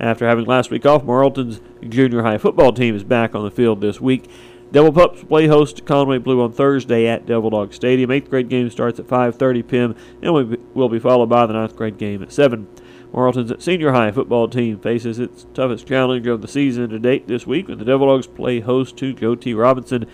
After 0.00 0.26
having 0.26 0.44
last 0.44 0.70
week 0.70 0.84
off, 0.84 1.04
Morrilton's 1.04 1.60
junior 1.88 2.22
high 2.22 2.36
football 2.38 2.72
team 2.72 2.96
is 2.96 3.04
back 3.04 3.34
on 3.34 3.44
the 3.44 3.50
field 3.50 3.80
this 3.80 4.00
week. 4.00 4.28
Devil 4.74 4.92
Pups 4.92 5.22
play 5.22 5.46
host 5.46 5.76
to 5.76 5.82
Conway 5.84 6.18
Blue 6.18 6.42
on 6.42 6.50
Thursday 6.50 7.06
at 7.06 7.26
Devil 7.26 7.50
Dog 7.50 7.72
Stadium. 7.72 8.10
Eighth 8.10 8.28
grade 8.28 8.48
game 8.48 8.68
starts 8.70 8.98
at 8.98 9.06
5:30 9.06 9.68
p.m. 9.68 9.94
and 10.20 10.58
will 10.74 10.88
be 10.88 10.98
followed 10.98 11.28
by 11.28 11.46
the 11.46 11.52
ninth 11.52 11.76
grade 11.76 11.96
game 11.96 12.24
at 12.24 12.32
7. 12.32 12.66
Morrilton's 13.12 13.64
senior 13.64 13.92
high 13.92 14.10
football 14.10 14.48
team 14.48 14.80
faces 14.80 15.20
its 15.20 15.46
toughest 15.54 15.86
challenge 15.86 16.26
of 16.26 16.42
the 16.42 16.48
season 16.48 16.90
to 16.90 16.98
date 16.98 17.28
this 17.28 17.46
week 17.46 17.68
when 17.68 17.78
the 17.78 17.84
Devil 17.84 18.08
Dogs 18.08 18.26
play 18.26 18.58
host 18.58 18.96
to 18.96 19.12
Joe 19.12 19.36
T. 19.36 19.54
Robinson. 19.54 20.06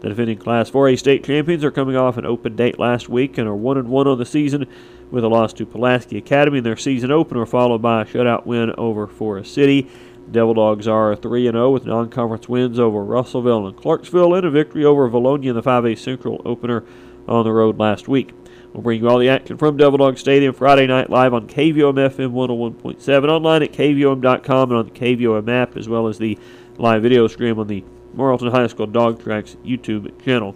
The 0.00 0.08
defending 0.08 0.38
Class 0.38 0.70
4A 0.70 0.98
state 0.98 1.22
champions 1.22 1.62
are 1.62 1.70
coming 1.70 1.96
off 1.96 2.16
an 2.16 2.24
open 2.24 2.56
date 2.56 2.78
last 2.78 3.10
week 3.10 3.36
and 3.36 3.46
are 3.46 3.54
1 3.54 3.76
and 3.76 3.88
1 3.88 4.06
on 4.06 4.18
the 4.18 4.24
season 4.24 4.66
with 5.10 5.24
a 5.24 5.28
loss 5.28 5.52
to 5.54 5.66
Pulaski 5.66 6.16
Academy 6.16 6.58
in 6.58 6.64
their 6.64 6.76
season 6.76 7.10
opener, 7.10 7.44
followed 7.44 7.82
by 7.82 8.02
a 8.02 8.04
shutout 8.06 8.46
win 8.46 8.72
over 8.78 9.06
Forest 9.06 9.52
City. 9.52 9.90
Devil 10.30 10.54
Dogs 10.54 10.88
are 10.88 11.14
3 11.14 11.44
0 11.44 11.70
with 11.70 11.86
non 11.86 12.08
conference 12.10 12.48
wins 12.48 12.78
over 12.78 13.04
Russellville 13.04 13.66
and 13.66 13.76
Clarksville 13.76 14.34
and 14.34 14.46
a 14.46 14.50
victory 14.50 14.84
over 14.84 15.08
Vilonia 15.08 15.50
in 15.50 15.54
the 15.54 15.62
5A 15.62 15.98
Central 15.98 16.42
opener 16.44 16.84
on 17.28 17.44
the 17.44 17.52
road 17.52 17.78
last 17.78 18.08
week. 18.08 18.32
We'll 18.72 18.82
bring 18.82 19.00
you 19.00 19.08
all 19.08 19.18
the 19.18 19.28
action 19.28 19.56
from 19.56 19.76
Devil 19.76 19.98
Dog 19.98 20.18
Stadium 20.18 20.52
Friday 20.52 20.86
night 20.86 21.08
live 21.08 21.32
on 21.32 21.48
KVOM 21.48 21.94
FM 21.94 22.32
101.7, 22.32 23.28
online 23.28 23.62
at 23.62 23.72
KVOM.com 23.72 24.70
and 24.70 24.78
on 24.78 24.84
the 24.84 24.90
KVOM 24.90 25.48
app, 25.48 25.76
as 25.76 25.88
well 25.88 26.08
as 26.08 26.18
the 26.18 26.38
live 26.76 27.02
video 27.02 27.26
stream 27.26 27.58
on 27.58 27.68
the 27.68 27.84
Morrilton 28.14 28.50
High 28.50 28.66
School 28.66 28.86
Dog 28.86 29.22
Tracks 29.22 29.56
YouTube 29.64 30.22
channel. 30.22 30.54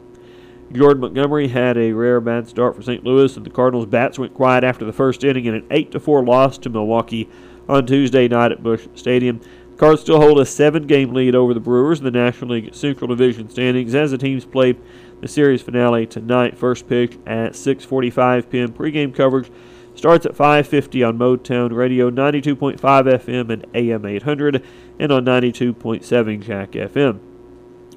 Jordan 0.73 1.01
Montgomery 1.01 1.49
had 1.49 1.77
a 1.77 1.93
rare 1.93 2.21
bad 2.21 2.47
start 2.47 2.77
for 2.77 2.83
St. 2.83 3.03
Louis, 3.03 3.37
and 3.37 3.45
the 3.45 3.51
Cardinals' 3.51 3.87
bats 3.87 4.19
went 4.19 4.35
quiet 4.35 4.65
after 4.65 4.85
the 4.85 4.93
first 4.93 5.25
inning 5.25 5.47
in 5.47 5.55
an 5.55 5.67
8 5.71 6.01
4 6.01 6.25
loss 6.25 6.59
to 6.59 6.69
Milwaukee 6.69 7.29
on 7.71 7.87
Tuesday 7.87 8.27
night 8.29 8.53
at 8.53 8.63
Busch 8.63 8.87
Stadium. 8.95 9.41
The 9.71 9.77
Cards 9.77 10.03
still 10.03 10.21
hold 10.21 10.41
a 10.41 10.45
seven 10.45 10.87
game 10.87 11.15
lead 11.15 11.35
over 11.35 11.55
the 11.55 11.61
Brewers 11.61 12.01
in 12.01 12.05
the 12.05 12.11
National 12.11 12.51
League 12.57 12.75
Central 12.75 13.09
Division 13.09 13.49
standings 13.49 13.95
as 13.95 14.11
the 14.11 14.19
teams 14.19 14.45
play 14.45 14.77
the 15.21 15.29
series 15.29 15.63
finale 15.63 16.07
tonight. 16.07 16.59
First 16.59 16.89
pitch 16.89 17.17
at 17.27 17.53
6:45 17.53 18.51
p.m. 18.51 18.73
Pregame 18.73 19.15
coverage 19.15 19.51
starts 19.95 20.27
at 20.27 20.35
5:50 20.35 21.07
on 21.07 21.19
Motown 21.19 21.73
Radio, 21.73 22.11
92.5 22.11 22.81
FM 22.81 23.51
and 23.51 23.67
AM 23.75 24.05
800, 24.05 24.65
and 24.99 25.13
on 25.13 25.25
92.7 25.25 26.43
Jack 26.43 26.73
FM. 26.73 27.21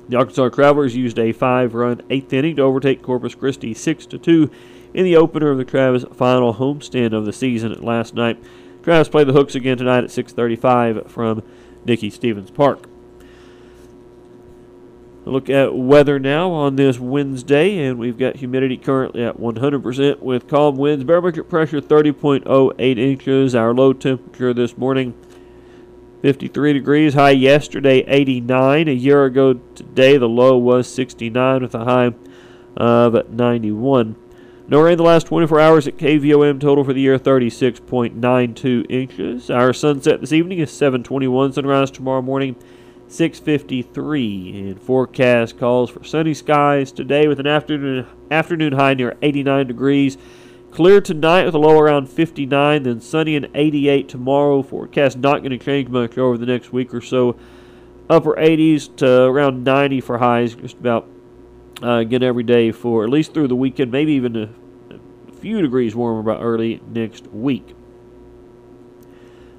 The 0.10 0.18
Arkansas 0.18 0.50
Travelers 0.50 0.96
used 0.96 1.18
a 1.18 1.32
five-run 1.32 2.02
eighth 2.10 2.34
inning 2.34 2.58
to 2.58 2.62
overtake 2.62 3.02
Corpus 3.02 3.36
Christi 3.36 3.74
6-2 3.74 4.52
in 4.94 5.06
the 5.06 5.16
opener 5.16 5.50
of 5.50 5.58
the 5.58 5.66
Travs 5.66 6.14
final 6.16 6.56
homestand 6.56 7.14
of 7.14 7.26
the 7.26 7.34
season 7.34 7.82
last 7.82 8.14
night. 8.14 8.38
Travs 8.84 9.10
play 9.10 9.24
the 9.24 9.32
Hooks 9.32 9.56
again 9.56 9.78
tonight 9.78 10.04
at 10.04 10.12
6:35 10.12 11.10
from 11.10 11.42
Dickey-Stephens 11.86 12.52
Park. 12.52 12.88
Look 15.26 15.50
at 15.50 15.74
weather 15.74 16.20
now 16.20 16.52
on 16.52 16.76
this 16.76 17.00
Wednesday, 17.00 17.78
and 17.78 17.98
we've 17.98 18.18
got 18.18 18.36
humidity 18.38 18.76
currently 18.76 19.24
at 19.24 19.40
100% 19.40 20.22
with 20.22 20.50
calm 20.50 20.76
winds. 20.76 21.06
Barometric 21.06 21.48
pressure 21.48 21.80
30.08 21.80 23.00
inches. 23.00 23.56
Our 23.56 23.74
low 23.74 23.94
temperature 23.94 24.54
this 24.54 24.78
morning 24.78 25.14
53 26.22 26.74
degrees. 26.74 27.14
High 27.14 27.32
yesterday 27.32 28.04
89. 28.06 28.90
A 28.90 28.92
year 28.92 29.24
ago 29.24 29.54
today 29.76 30.18
the 30.18 30.28
low 30.28 30.58
was 30.58 30.94
69 30.94 31.62
with 31.62 31.74
a 31.74 31.86
high 31.86 32.14
of 32.76 33.30
91. 33.30 34.18
No 34.66 34.80
rain 34.80 34.96
the 34.96 35.04
last 35.04 35.28
24 35.28 35.60
hours 35.60 35.88
at 35.88 35.98
KVOM. 35.98 36.60
Total 36.62 36.86
for 36.86 36.94
the 36.94 37.02
year 37.02 37.20
36.92 37.20 38.86
inches. 38.90 39.50
Our 39.50 39.74
sunset 39.74 40.22
this 40.22 40.32
evening 40.32 40.60
is 40.60 40.72
7:21. 40.72 41.52
Sunrise 41.52 41.92
tomorrow 41.92 42.22
morning 42.22 42.56
653 43.10 44.70
and 44.70 44.82
forecast 44.82 45.58
calls 45.58 45.90
for 45.90 46.04
sunny 46.06 46.34
skies 46.34 46.94
today 46.94 47.28
with 47.28 47.42
an 47.42 47.46
afternoon 47.46 48.08
afternoon 48.32 48.74
high 48.74 48.94
near 48.94 49.16
89 49.22 49.68
degrees 49.68 50.18
clear 50.72 51.00
tonight 51.00 51.46
with 51.46 51.54
a 51.54 51.60
low 51.60 51.78
around 51.78 52.10
59 52.10 52.84
then 52.84 53.00
sunny 53.00 53.36
and 53.36 53.48
88 53.54 54.10
tomorrow 54.10 54.64
forecast 54.64 55.20
not 55.20 55.40
going 55.40 55.52
to 55.52 55.64
change 55.64 55.90
much 55.90 56.18
over 56.18 56.38
the 56.38 56.48
next 56.48 56.74
week 56.74 56.92
or 56.92 57.02
so 57.02 57.36
upper 58.10 58.34
80s 58.34 58.96
to 58.96 59.24
around 59.26 59.64
90 59.64 60.02
for 60.02 60.18
highs 60.18 60.56
just 60.56 60.78
about 60.78 61.08
uh, 61.82 61.98
again 61.98 62.24
every 62.24 62.44
day 62.44 62.72
for 62.72 63.04
at 63.04 63.10
least 63.10 63.34
through 63.34 63.48
the 63.48 63.56
weekend 63.56 63.92
maybe 63.92 64.14
even 64.14 64.36
a 64.36 64.50
few 65.40 65.62
degrees 65.62 65.96
warmer 65.96 66.22
by 66.22 66.40
early 66.40 66.82
next 66.88 67.28
week 67.28 67.76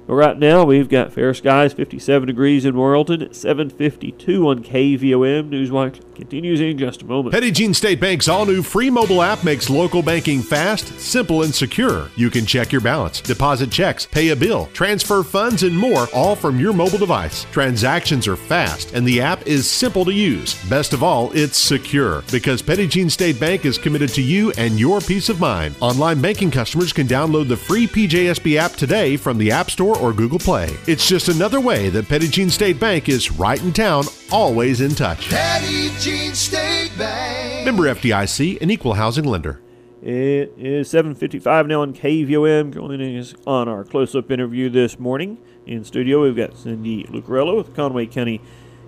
but 0.07 0.13
right 0.13 0.37
now, 0.37 0.63
we've 0.65 0.87
got 0.87 1.11
fair 1.11 1.33
skies, 1.33 1.73
57 1.73 2.27
degrees 2.27 2.63
in 2.63 2.75
Morrilton, 2.75 3.33
752 3.33 4.47
on 4.47 4.63
KVOM. 4.63 5.49
Newswatch 5.49 5.99
continues 6.15 6.61
in 6.61 6.77
just 6.77 7.01
a 7.01 7.05
moment. 7.05 7.33
Petit 7.33 7.51
Jean 7.51 7.73
State 7.73 7.99
Bank's 7.99 8.27
all 8.27 8.45
new 8.45 8.61
free 8.61 8.91
mobile 8.91 9.23
app 9.23 9.43
makes 9.43 9.67
local 9.67 10.03
banking 10.03 10.43
fast, 10.43 10.99
simple, 10.99 11.41
and 11.41 11.53
secure. 11.53 12.09
You 12.15 12.29
can 12.29 12.45
check 12.45 12.71
your 12.71 12.81
balance, 12.81 13.19
deposit 13.19 13.71
checks, 13.71 14.05
pay 14.05 14.29
a 14.29 14.35
bill, 14.35 14.69
transfer 14.73 15.23
funds, 15.23 15.63
and 15.63 15.75
more, 15.75 16.07
all 16.13 16.35
from 16.35 16.59
your 16.59 16.73
mobile 16.73 16.99
device. 16.99 17.45
Transactions 17.51 18.27
are 18.27 18.35
fast, 18.35 18.93
and 18.93 19.07
the 19.07 19.21
app 19.21 19.47
is 19.47 19.69
simple 19.69 20.05
to 20.05 20.13
use. 20.13 20.53
Best 20.69 20.93
of 20.93 21.01
all, 21.01 21.31
it's 21.33 21.57
secure 21.57 22.23
because 22.31 22.61
Petit 22.61 22.87
Jean 22.87 23.09
State 23.09 23.39
Bank 23.39 23.65
is 23.65 23.79
committed 23.79 24.09
to 24.09 24.21
you 24.21 24.51
and 24.57 24.79
your 24.79 25.01
peace 25.01 25.29
of 25.29 25.39
mind. 25.39 25.75
Online 25.79 26.21
banking 26.21 26.51
customers 26.51 26.93
can 26.93 27.07
download 27.07 27.47
the 27.47 27.57
free 27.57 27.87
PJSB 27.87 28.57
app 28.57 28.73
today 28.73 29.17
from 29.17 29.39
the 29.39 29.51
App 29.51 29.71
Store 29.71 29.94
or 29.95 30.13
Google 30.13 30.39
Play. 30.39 30.75
It's 30.87 31.07
just 31.07 31.27
another 31.27 31.59
way 31.59 31.89
that 31.89 32.07
Petit 32.07 32.27
Jean 32.27 32.49
State 32.49 32.79
Bank 32.79 33.09
is 33.09 33.31
right 33.31 33.61
in 33.61 33.73
town, 33.73 34.05
always 34.31 34.81
in 34.81 34.95
touch. 34.95 35.29
Petit 35.29 35.91
Jean 35.99 36.33
State 36.33 36.91
Bank. 36.97 37.65
Member 37.65 37.83
FDIC, 37.83 38.61
an 38.61 38.69
equal 38.69 38.93
housing 38.93 39.25
lender. 39.25 39.61
It 40.01 40.53
is 40.57 40.87
7:55 40.89 41.67
now 41.67 41.81
on 41.81 41.93
KVOM. 41.93 42.71
Joining 42.71 43.17
us 43.17 43.33
on 43.47 43.67
our 43.67 43.83
close-up 43.83 44.29
interview 44.29 44.69
this 44.69 44.99
morning 44.99 45.39
in 45.65 45.83
studio, 45.83 46.21
we've 46.21 46.35
got 46.35 46.55
Cindy 46.55 47.05
Lucarello 47.05 47.57
with 47.57 47.75
Conway 47.75 48.05
County 48.05 48.39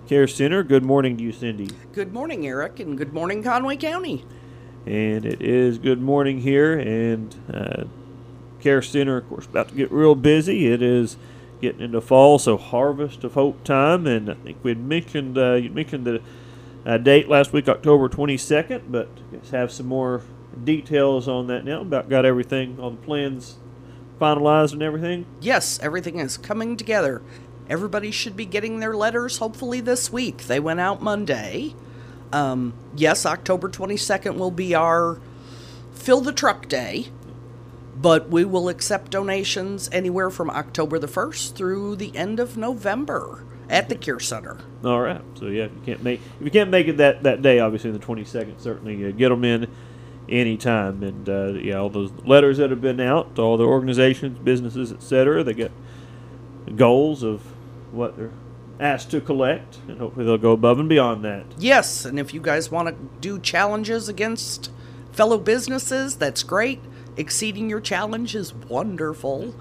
Care 0.06 0.28
Center. 0.28 0.62
Good 0.62 0.84
morning 0.84 1.16
to 1.16 1.24
you, 1.24 1.32
Cindy. 1.32 1.70
Good 1.92 2.12
morning, 2.12 2.46
Eric, 2.46 2.78
and 2.78 2.96
good 2.96 3.12
morning, 3.12 3.42
Conway 3.42 3.76
County. 3.76 4.24
And 4.86 5.26
it 5.26 5.42
is 5.42 5.78
good 5.78 6.00
morning 6.00 6.40
here, 6.40 6.78
and 6.78 7.34
uh, 7.52 7.84
Care 8.60 8.82
Center, 8.82 9.18
of 9.18 9.28
course, 9.28 9.46
about 9.46 9.68
to 9.68 9.74
get 9.74 9.90
real 9.90 10.14
busy. 10.14 10.66
It 10.66 10.82
is 10.82 11.16
getting 11.60 11.80
into 11.80 12.00
fall, 12.00 12.38
so 12.38 12.56
harvest 12.56 13.24
of 13.24 13.34
hope 13.34 13.64
time, 13.64 14.06
and 14.06 14.30
I 14.30 14.34
think 14.34 14.58
we'd 14.62 14.78
mentioned 14.78 15.36
uh, 15.36 15.54
you 15.54 15.70
mentioned 15.70 16.06
the 16.06 16.22
uh, 16.86 16.98
date 16.98 17.28
last 17.28 17.52
week, 17.52 17.68
October 17.68 18.08
22nd, 18.08 18.82
but 18.88 19.08
let's 19.32 19.50
have 19.50 19.70
some 19.70 19.86
more 19.86 20.22
details 20.64 21.28
on 21.28 21.46
that 21.48 21.64
now. 21.64 21.82
About 21.82 22.08
got 22.08 22.24
everything, 22.24 22.78
all 22.80 22.90
the 22.90 22.96
plans 22.96 23.56
finalized 24.20 24.72
and 24.72 24.82
everything. 24.82 25.26
Yes, 25.40 25.78
everything 25.80 26.18
is 26.18 26.36
coming 26.36 26.76
together. 26.76 27.22
Everybody 27.68 28.10
should 28.10 28.36
be 28.36 28.46
getting 28.46 28.80
their 28.80 28.96
letters 28.96 29.38
hopefully 29.38 29.80
this 29.80 30.12
week. 30.12 30.44
They 30.44 30.58
went 30.58 30.80
out 30.80 31.02
Monday. 31.02 31.74
Um, 32.32 32.74
yes, 32.96 33.26
October 33.26 33.68
22nd 33.68 34.36
will 34.36 34.50
be 34.50 34.74
our 34.74 35.20
fill 35.92 36.20
the 36.20 36.32
truck 36.32 36.68
day, 36.68 37.08
but 38.00 38.28
we 38.28 38.44
will 38.44 38.68
accept 38.68 39.10
donations 39.10 39.88
anywhere 39.92 40.30
from 40.30 40.50
October 40.50 40.98
the 40.98 41.08
1st 41.08 41.54
through 41.54 41.96
the 41.96 42.14
end 42.16 42.38
of 42.38 42.56
November 42.56 43.44
at 43.68 43.88
the 43.88 43.96
Care 43.96 44.20
Center. 44.20 44.58
All 44.84 45.00
right. 45.00 45.20
So 45.34 45.46
yeah, 45.46 45.64
if 45.64 45.72
you 45.72 45.82
can't 45.84 46.02
make 46.02 46.20
if 46.38 46.44
you 46.44 46.50
can't 46.50 46.70
make 46.70 46.88
it 46.88 46.96
that, 46.98 47.22
that 47.24 47.42
day, 47.42 47.58
obviously 47.58 47.90
the 47.90 47.98
22nd, 47.98 48.60
certainly 48.60 49.06
uh, 49.06 49.10
get 49.10 49.28
them 49.30 49.44
in 49.44 49.68
anytime. 50.28 51.02
And 51.02 51.28
uh, 51.28 51.52
yeah, 51.54 51.76
all 51.76 51.90
those 51.90 52.12
letters 52.24 52.58
that 52.58 52.70
have 52.70 52.80
been 52.80 53.00
out, 53.00 53.34
to 53.36 53.42
all 53.42 53.56
the 53.56 53.64
organizations, 53.64 54.38
businesses, 54.38 54.92
etc. 54.92 55.42
They 55.42 55.54
get 55.54 55.72
goals 56.76 57.22
of 57.22 57.42
what 57.92 58.16
they're 58.16 58.30
asked 58.80 59.10
to 59.10 59.20
collect, 59.20 59.78
and 59.88 59.98
hopefully 59.98 60.24
they'll 60.24 60.38
go 60.38 60.52
above 60.52 60.78
and 60.78 60.88
beyond 60.88 61.24
that. 61.24 61.44
Yes, 61.58 62.04
and 62.04 62.18
if 62.18 62.32
you 62.32 62.40
guys 62.40 62.70
want 62.70 62.88
to 62.88 62.94
do 63.20 63.38
challenges 63.40 64.08
against 64.08 64.70
fellow 65.10 65.38
businesses, 65.38 66.16
that's 66.16 66.42
great. 66.42 66.80
Exceeding 67.18 67.68
your 67.68 67.80
challenge 67.80 68.34
is 68.34 68.54
wonderful. 68.54 69.54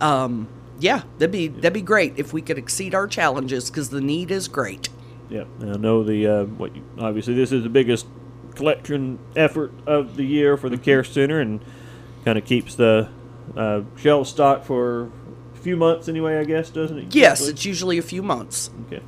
Um, 0.00 0.48
yeah, 0.80 1.02
that'd 1.18 1.30
be 1.30 1.48
that'd 1.48 1.72
be 1.72 1.82
great 1.82 2.14
if 2.16 2.32
we 2.32 2.42
could 2.42 2.58
exceed 2.58 2.94
our 2.94 3.06
challenges 3.06 3.70
because 3.70 3.90
the 3.90 4.00
need 4.00 4.30
is 4.30 4.48
great. 4.48 4.88
Yeah, 5.30 5.44
and 5.60 5.70
I 5.70 5.76
know 5.76 6.02
the 6.02 6.26
uh, 6.26 6.44
what 6.44 6.74
you, 6.74 6.82
obviously 6.98 7.34
this 7.34 7.52
is 7.52 7.62
the 7.62 7.68
biggest 7.68 8.06
collection 8.54 9.18
effort 9.36 9.72
of 9.86 10.16
the 10.16 10.24
year 10.24 10.56
for 10.56 10.68
the 10.68 10.78
care 10.78 11.04
center, 11.04 11.40
and 11.40 11.60
kind 12.24 12.38
of 12.38 12.44
keeps 12.44 12.74
the 12.74 13.08
uh, 13.56 13.82
shelf 13.96 14.26
stocked 14.26 14.66
for 14.66 15.10
a 15.54 15.58
few 15.58 15.76
months 15.76 16.08
anyway. 16.08 16.38
I 16.38 16.44
guess 16.44 16.70
doesn't 16.70 16.98
it? 16.98 17.14
Yes, 17.14 17.40
usually? 17.40 17.52
it's 17.52 17.64
usually 17.64 17.98
a 17.98 18.02
few 18.02 18.22
months. 18.22 18.70
Okay. 18.86 19.02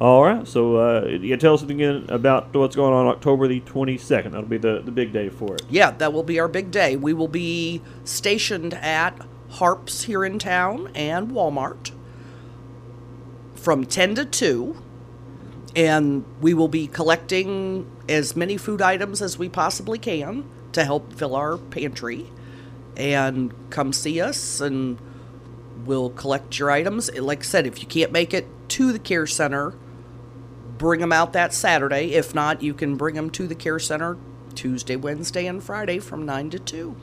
All 0.00 0.24
right. 0.24 0.48
So 0.48 0.76
uh, 0.76 1.02
can 1.04 1.38
tell 1.38 1.54
us 1.54 1.62
again 1.62 2.06
about 2.08 2.54
what's 2.54 2.74
going 2.74 2.94
on 2.94 3.06
October 3.06 3.46
the 3.46 3.60
22nd. 3.60 4.30
That'll 4.32 4.42
be 4.42 4.56
the, 4.56 4.80
the 4.82 4.90
big 4.90 5.12
day 5.12 5.28
for 5.28 5.54
it. 5.56 5.62
Yeah, 5.68 5.90
that 5.90 6.12
will 6.14 6.22
be 6.22 6.40
our 6.40 6.48
big 6.48 6.70
day. 6.70 6.96
We 6.96 7.12
will 7.12 7.28
be 7.28 7.82
stationed 8.04 8.74
at 8.74 9.20
Harps 9.50 10.04
here 10.04 10.24
in 10.24 10.38
town 10.38 10.90
and 10.94 11.30
Walmart 11.30 11.90
from 13.54 13.84
10 13.84 14.14
to 14.14 14.24
2. 14.24 14.82
And 15.76 16.24
we 16.40 16.54
will 16.54 16.68
be 16.68 16.86
collecting 16.86 17.90
as 18.08 18.34
many 18.34 18.56
food 18.56 18.80
items 18.80 19.20
as 19.20 19.38
we 19.38 19.50
possibly 19.50 19.98
can 19.98 20.48
to 20.72 20.82
help 20.82 21.12
fill 21.12 21.36
our 21.36 21.58
pantry. 21.58 22.30
And 22.96 23.52
come 23.68 23.92
see 23.92 24.20
us 24.20 24.62
and 24.62 24.98
we'll 25.84 26.10
collect 26.10 26.58
your 26.58 26.70
items. 26.70 27.14
Like 27.14 27.40
I 27.40 27.42
said, 27.42 27.66
if 27.66 27.82
you 27.82 27.86
can't 27.86 28.12
make 28.12 28.32
it 28.32 28.46
to 28.70 28.92
the 28.92 28.98
care 28.98 29.26
center, 29.26 29.74
bring 30.80 31.00
them 31.00 31.12
out 31.12 31.34
that 31.34 31.52
Saturday. 31.52 32.14
If 32.14 32.34
not, 32.34 32.62
you 32.62 32.72
can 32.72 32.96
bring 32.96 33.14
them 33.14 33.28
to 33.30 33.46
the 33.46 33.54
care 33.54 33.78
center 33.78 34.16
Tuesday, 34.54 34.96
Wednesday, 34.96 35.46
and 35.46 35.62
Friday 35.62 35.98
from 35.98 36.24
9 36.24 36.50
to 36.50 36.58
2. 36.58 36.96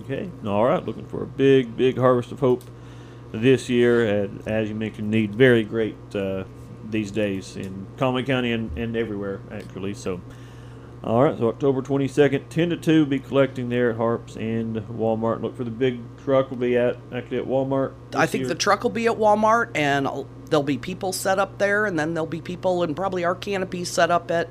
Okay. 0.00 0.30
All 0.46 0.66
right. 0.66 0.84
Looking 0.84 1.06
for 1.06 1.22
a 1.22 1.26
big, 1.26 1.74
big 1.74 1.96
harvest 1.96 2.32
of 2.32 2.40
hope 2.40 2.62
this 3.32 3.70
year. 3.70 4.04
And 4.24 4.46
as 4.46 4.68
you 4.68 4.74
mentioned, 4.74 5.10
need 5.10 5.34
very 5.34 5.64
great 5.64 5.96
uh, 6.14 6.44
these 6.88 7.10
days 7.10 7.56
in 7.56 7.86
Conway 7.96 8.24
County 8.24 8.52
and, 8.52 8.76
and 8.76 8.94
everywhere, 8.94 9.40
actually. 9.50 9.94
So, 9.94 10.20
all 11.02 11.24
right. 11.24 11.38
So, 11.38 11.48
October 11.48 11.80
22nd, 11.80 12.50
10 12.50 12.70
to 12.70 12.76
2, 12.76 13.06
be 13.06 13.20
collecting 13.20 13.70
there 13.70 13.90
at 13.90 13.96
Harps 13.96 14.36
and 14.36 14.76
Walmart. 14.88 15.40
Look 15.40 15.56
for 15.56 15.64
the 15.64 15.70
big 15.70 16.00
truck, 16.24 16.50
will 16.50 16.58
be 16.58 16.76
at 16.76 16.98
actually 17.10 17.38
at 17.38 17.46
Walmart. 17.46 17.94
I 18.14 18.26
think 18.26 18.42
year. 18.42 18.48
the 18.48 18.54
truck 18.54 18.82
will 18.82 18.90
be 18.90 19.06
at 19.06 19.16
Walmart, 19.16 19.70
and 19.74 20.06
I'll- 20.06 20.28
there'll 20.54 20.62
be 20.62 20.78
people 20.78 21.12
set 21.12 21.40
up 21.40 21.58
there, 21.58 21.84
and 21.84 21.98
then 21.98 22.14
there'll 22.14 22.28
be 22.28 22.40
people 22.40 22.84
and 22.84 22.94
probably 22.94 23.24
our 23.24 23.34
canopy 23.34 23.84
set 23.84 24.12
up 24.12 24.30
at 24.30 24.48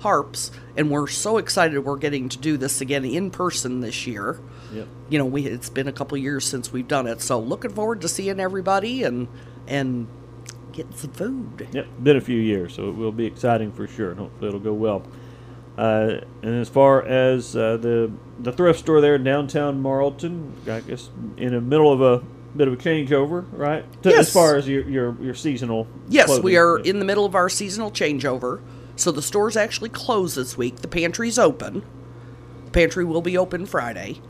Harps. 0.00 0.50
And 0.74 0.90
we're 0.90 1.06
so 1.06 1.36
excited 1.36 1.78
we're 1.84 1.98
getting 1.98 2.30
to 2.30 2.38
do 2.38 2.56
this 2.56 2.80
again 2.80 3.04
in 3.04 3.30
person 3.30 3.80
this 3.80 4.06
year. 4.06 4.40
Yep. 4.72 4.88
You 5.10 5.18
know, 5.18 5.26
we 5.26 5.44
it's 5.44 5.68
been 5.68 5.86
a 5.86 5.92
couple 5.92 6.16
years 6.16 6.46
since 6.46 6.72
we've 6.72 6.88
done 6.88 7.06
it, 7.06 7.20
so 7.20 7.38
looking 7.38 7.72
forward 7.72 8.00
to 8.00 8.08
seeing 8.08 8.40
everybody 8.40 9.02
and 9.02 9.28
and 9.66 10.06
getting 10.72 10.96
some 10.96 11.12
food. 11.12 11.68
Yep, 11.72 11.88
been 12.02 12.16
a 12.16 12.22
few 12.22 12.40
years, 12.40 12.74
so 12.74 12.88
it 12.88 12.96
will 12.96 13.12
be 13.12 13.26
exciting 13.26 13.70
for 13.70 13.86
sure, 13.86 14.12
and 14.12 14.20
hopefully 14.20 14.48
it'll 14.48 14.60
go 14.60 14.72
well. 14.72 15.06
Uh, 15.76 16.20
and 16.42 16.54
as 16.54 16.70
far 16.70 17.04
as 17.04 17.54
uh, 17.54 17.76
the 17.76 18.10
the 18.38 18.50
thrift 18.50 18.78
store 18.78 19.02
there 19.02 19.16
in 19.16 19.24
downtown 19.24 19.82
Morrilton, 19.82 20.66
I 20.66 20.80
guess 20.80 21.10
in 21.36 21.52
the 21.52 21.60
middle 21.60 21.92
of 21.92 22.00
a 22.00 22.24
bit 22.56 22.68
of 22.68 22.74
a 22.74 22.76
changeover, 22.76 23.44
right? 23.52 23.84
To- 24.02 24.10
Yes. 24.10 24.28
As 24.28 24.32
far 24.32 24.56
as 24.56 24.68
your 24.68 24.88
your, 24.88 25.16
your 25.20 25.34
seasonal. 25.34 25.86
Yes, 26.08 26.26
clothing. 26.26 26.44
we 26.44 26.56
are 26.56 26.78
Yeah. 26.78 26.90
in 26.90 26.98
the 26.98 27.04
middle 27.04 27.24
of 27.24 27.34
our 27.34 27.48
seasonal 27.48 27.90
changeover. 27.90 28.60
So 28.96 29.10
the 29.10 29.22
store's 29.22 29.56
actually 29.56 29.88
closed 29.90 30.36
this 30.36 30.56
week. 30.56 30.76
The 30.76 30.88
pantry's 30.88 31.38
open. 31.38 31.82
The 32.66 32.70
pantry 32.70 33.04
will 33.04 33.22
be 33.22 33.36
open 33.36 33.66
Friday. 33.66 34.20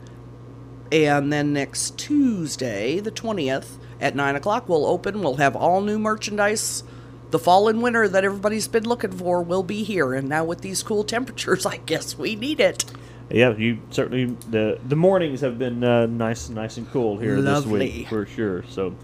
And 0.91 1.31
then 1.33 1.53
next 1.53 1.97
Tuesday, 1.97 2.99
the 2.99 3.11
20th, 3.11 3.77
at 3.99 4.15
9 4.15 4.35
o'clock, 4.35 4.67
we'll 4.69 4.85
open. 4.85 5.21
We'll 5.21 5.35
have 5.35 5.55
all 5.55 5.81
new 5.81 5.97
merchandise. 5.99 6.83
The 7.31 7.39
fall 7.39 7.67
and 7.67 7.81
winter 7.81 8.07
that 8.07 8.23
everybody's 8.23 8.67
been 8.67 8.85
looking 8.85 9.11
for 9.11 9.41
will 9.41 9.63
be 9.63 9.83
here. 9.83 10.13
And 10.13 10.29
now 10.29 10.43
with 10.45 10.61
these 10.61 10.83
cool 10.83 11.03
temperatures, 11.03 11.65
I 11.65 11.77
guess 11.77 12.17
we 12.17 12.35
need 12.35 12.59
it. 12.59 12.85
Yeah, 13.29 13.55
you 13.55 13.79
certainly 13.89 14.25
the 14.51 14.79
the 14.87 14.95
mornings 14.95 15.41
have 15.41 15.57
been 15.57 15.83
uh, 15.83 16.05
nice, 16.05 16.49
nice 16.49 16.77
and 16.77 16.89
cool 16.91 17.17
here 17.17 17.41
this 17.41 17.65
week 17.65 18.07
for 18.07 18.25
sure. 18.25 18.63
So, 18.69 18.95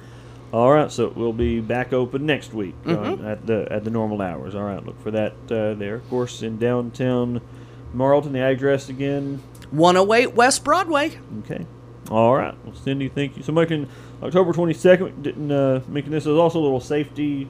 all 0.54 0.72
right, 0.72 0.92
so 0.92 1.12
we'll 1.16 1.34
be 1.34 1.60
back 1.60 1.92
open 1.94 2.26
next 2.26 2.54
week 2.54 2.76
Mm-hmm. 2.84 3.26
uh, 3.26 3.30
at 3.30 3.48
the 3.48 3.68
at 3.72 3.84
the 3.84 3.90
normal 3.90 4.22
hours. 4.22 4.54
All 4.54 4.64
right, 4.64 4.86
look 4.86 5.02
for 5.02 5.12
that 5.12 5.34
uh, 5.50 5.74
there. 5.74 5.96
Of 5.96 6.10
course, 6.10 6.44
in 6.44 6.58
downtown 6.60 7.42
Morrilton, 7.96 8.32
the 8.34 8.40
address 8.42 8.90
again. 8.90 9.42
108 9.72 10.34
West 10.36 10.64
Broadway. 10.64 11.18
Okay. 11.40 11.66
All 12.10 12.36
right. 12.36 12.54
Well, 12.66 12.76
Cindy, 12.76 13.08
thank 13.08 13.38
you 13.38 13.44
so 13.44 13.54
much. 13.54 13.72
And 13.72 13.88
October 14.22 14.52
22nd, 14.52 15.24
didn't 15.24 15.50
uh, 15.52 15.82
mention 15.88 16.12
this 16.12 16.24
is 16.26 16.38
also 16.38 16.60
a 16.60 16.62
little 16.64 16.82
safety 16.82 17.50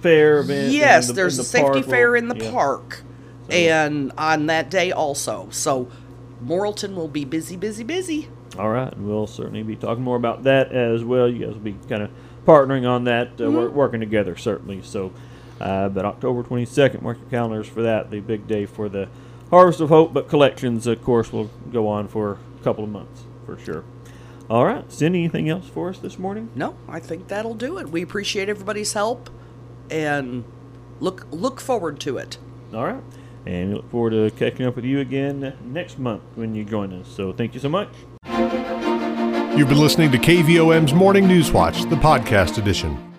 fair 0.00 0.38
event. 0.38 0.72
Yes, 0.72 1.08
the- 1.08 1.12
there's 1.12 1.34
in 1.34 1.40
a 1.40 1.42
the 1.42 1.48
safety 1.48 1.80
park. 1.82 1.84
fair 1.90 2.16
in 2.16 2.28
the 2.28 2.36
yeah. 2.36 2.50
park, 2.50 3.02
and 3.50 4.12
on 4.18 4.46
that 4.46 4.70
day 4.70 4.92
also. 4.92 5.48
So, 5.50 5.88
Morrilton 6.44 6.94
will 6.94 7.08
be 7.08 7.24
busy, 7.24 7.56
busy, 7.56 7.84
busy. 7.84 8.28
All 8.58 8.70
right, 8.70 8.92
and 8.92 9.06
we'll 9.06 9.26
certainly 9.26 9.62
be 9.62 9.76
talking 9.76 10.02
more 10.04 10.16
about 10.16 10.44
that 10.44 10.72
as 10.72 11.04
well. 11.04 11.28
You 11.28 11.44
guys 11.46 11.54
will 11.54 11.60
be 11.60 11.76
kind 11.88 12.02
of 12.02 12.10
partnering 12.46 12.88
on 12.88 13.04
that, 13.04 13.28
uh, 13.32 13.44
Mm-hmm. 13.44 13.74
working 13.74 14.00
together 14.00 14.36
certainly. 14.36 14.80
So, 14.82 15.12
uh, 15.60 15.88
but 15.88 16.04
October 16.04 16.42
22nd, 16.42 17.02
mark 17.02 17.18
your 17.18 17.28
calendars 17.28 17.66
for 17.66 17.82
that. 17.82 18.10
The 18.10 18.20
big 18.20 18.46
day 18.46 18.66
for 18.66 18.88
the 18.88 19.08
Harvest 19.50 19.80
of 19.80 19.88
Hope, 19.90 20.12
but 20.12 20.28
collections, 20.28 20.86
of 20.86 21.02
course, 21.02 21.32
will 21.32 21.50
go 21.72 21.88
on 21.88 22.08
for 22.08 22.38
a 22.60 22.64
couple 22.64 22.84
of 22.84 22.90
months 22.90 23.24
for 23.44 23.58
sure. 23.58 23.84
All 24.48 24.64
right, 24.64 24.90
Cindy, 24.92 25.20
anything 25.20 25.48
else 25.48 25.66
for 25.68 25.88
us 25.90 25.98
this 25.98 26.18
morning? 26.18 26.50
No, 26.54 26.76
I 26.88 27.00
think 27.00 27.28
that'll 27.28 27.54
do 27.54 27.78
it. 27.78 27.88
We 27.90 28.02
appreciate 28.02 28.48
everybody's 28.48 28.92
help, 28.92 29.28
and 29.90 30.44
look 31.00 31.26
look 31.30 31.60
forward 31.60 31.98
to 32.00 32.16
it. 32.18 32.38
All 32.72 32.84
right, 32.84 33.02
and 33.46 33.70
we 33.70 33.74
look 33.76 33.90
forward 33.90 34.10
to 34.10 34.30
catching 34.36 34.66
up 34.66 34.76
with 34.76 34.84
you 34.84 35.00
again 35.00 35.56
next 35.64 35.98
month 35.98 36.22
when 36.34 36.54
you 36.54 36.64
join 36.64 36.92
us. 36.92 37.08
So, 37.08 37.32
thank 37.32 37.54
you 37.54 37.60
so 37.60 37.68
much. 37.68 37.88
You've 39.56 39.68
been 39.68 39.78
listening 39.78 40.12
to 40.12 40.18
KVOM's 40.18 40.92
Morning 40.92 41.26
News 41.26 41.50
Watch, 41.50 41.82
the 41.84 41.96
podcast 41.96 42.58
edition. 42.58 43.15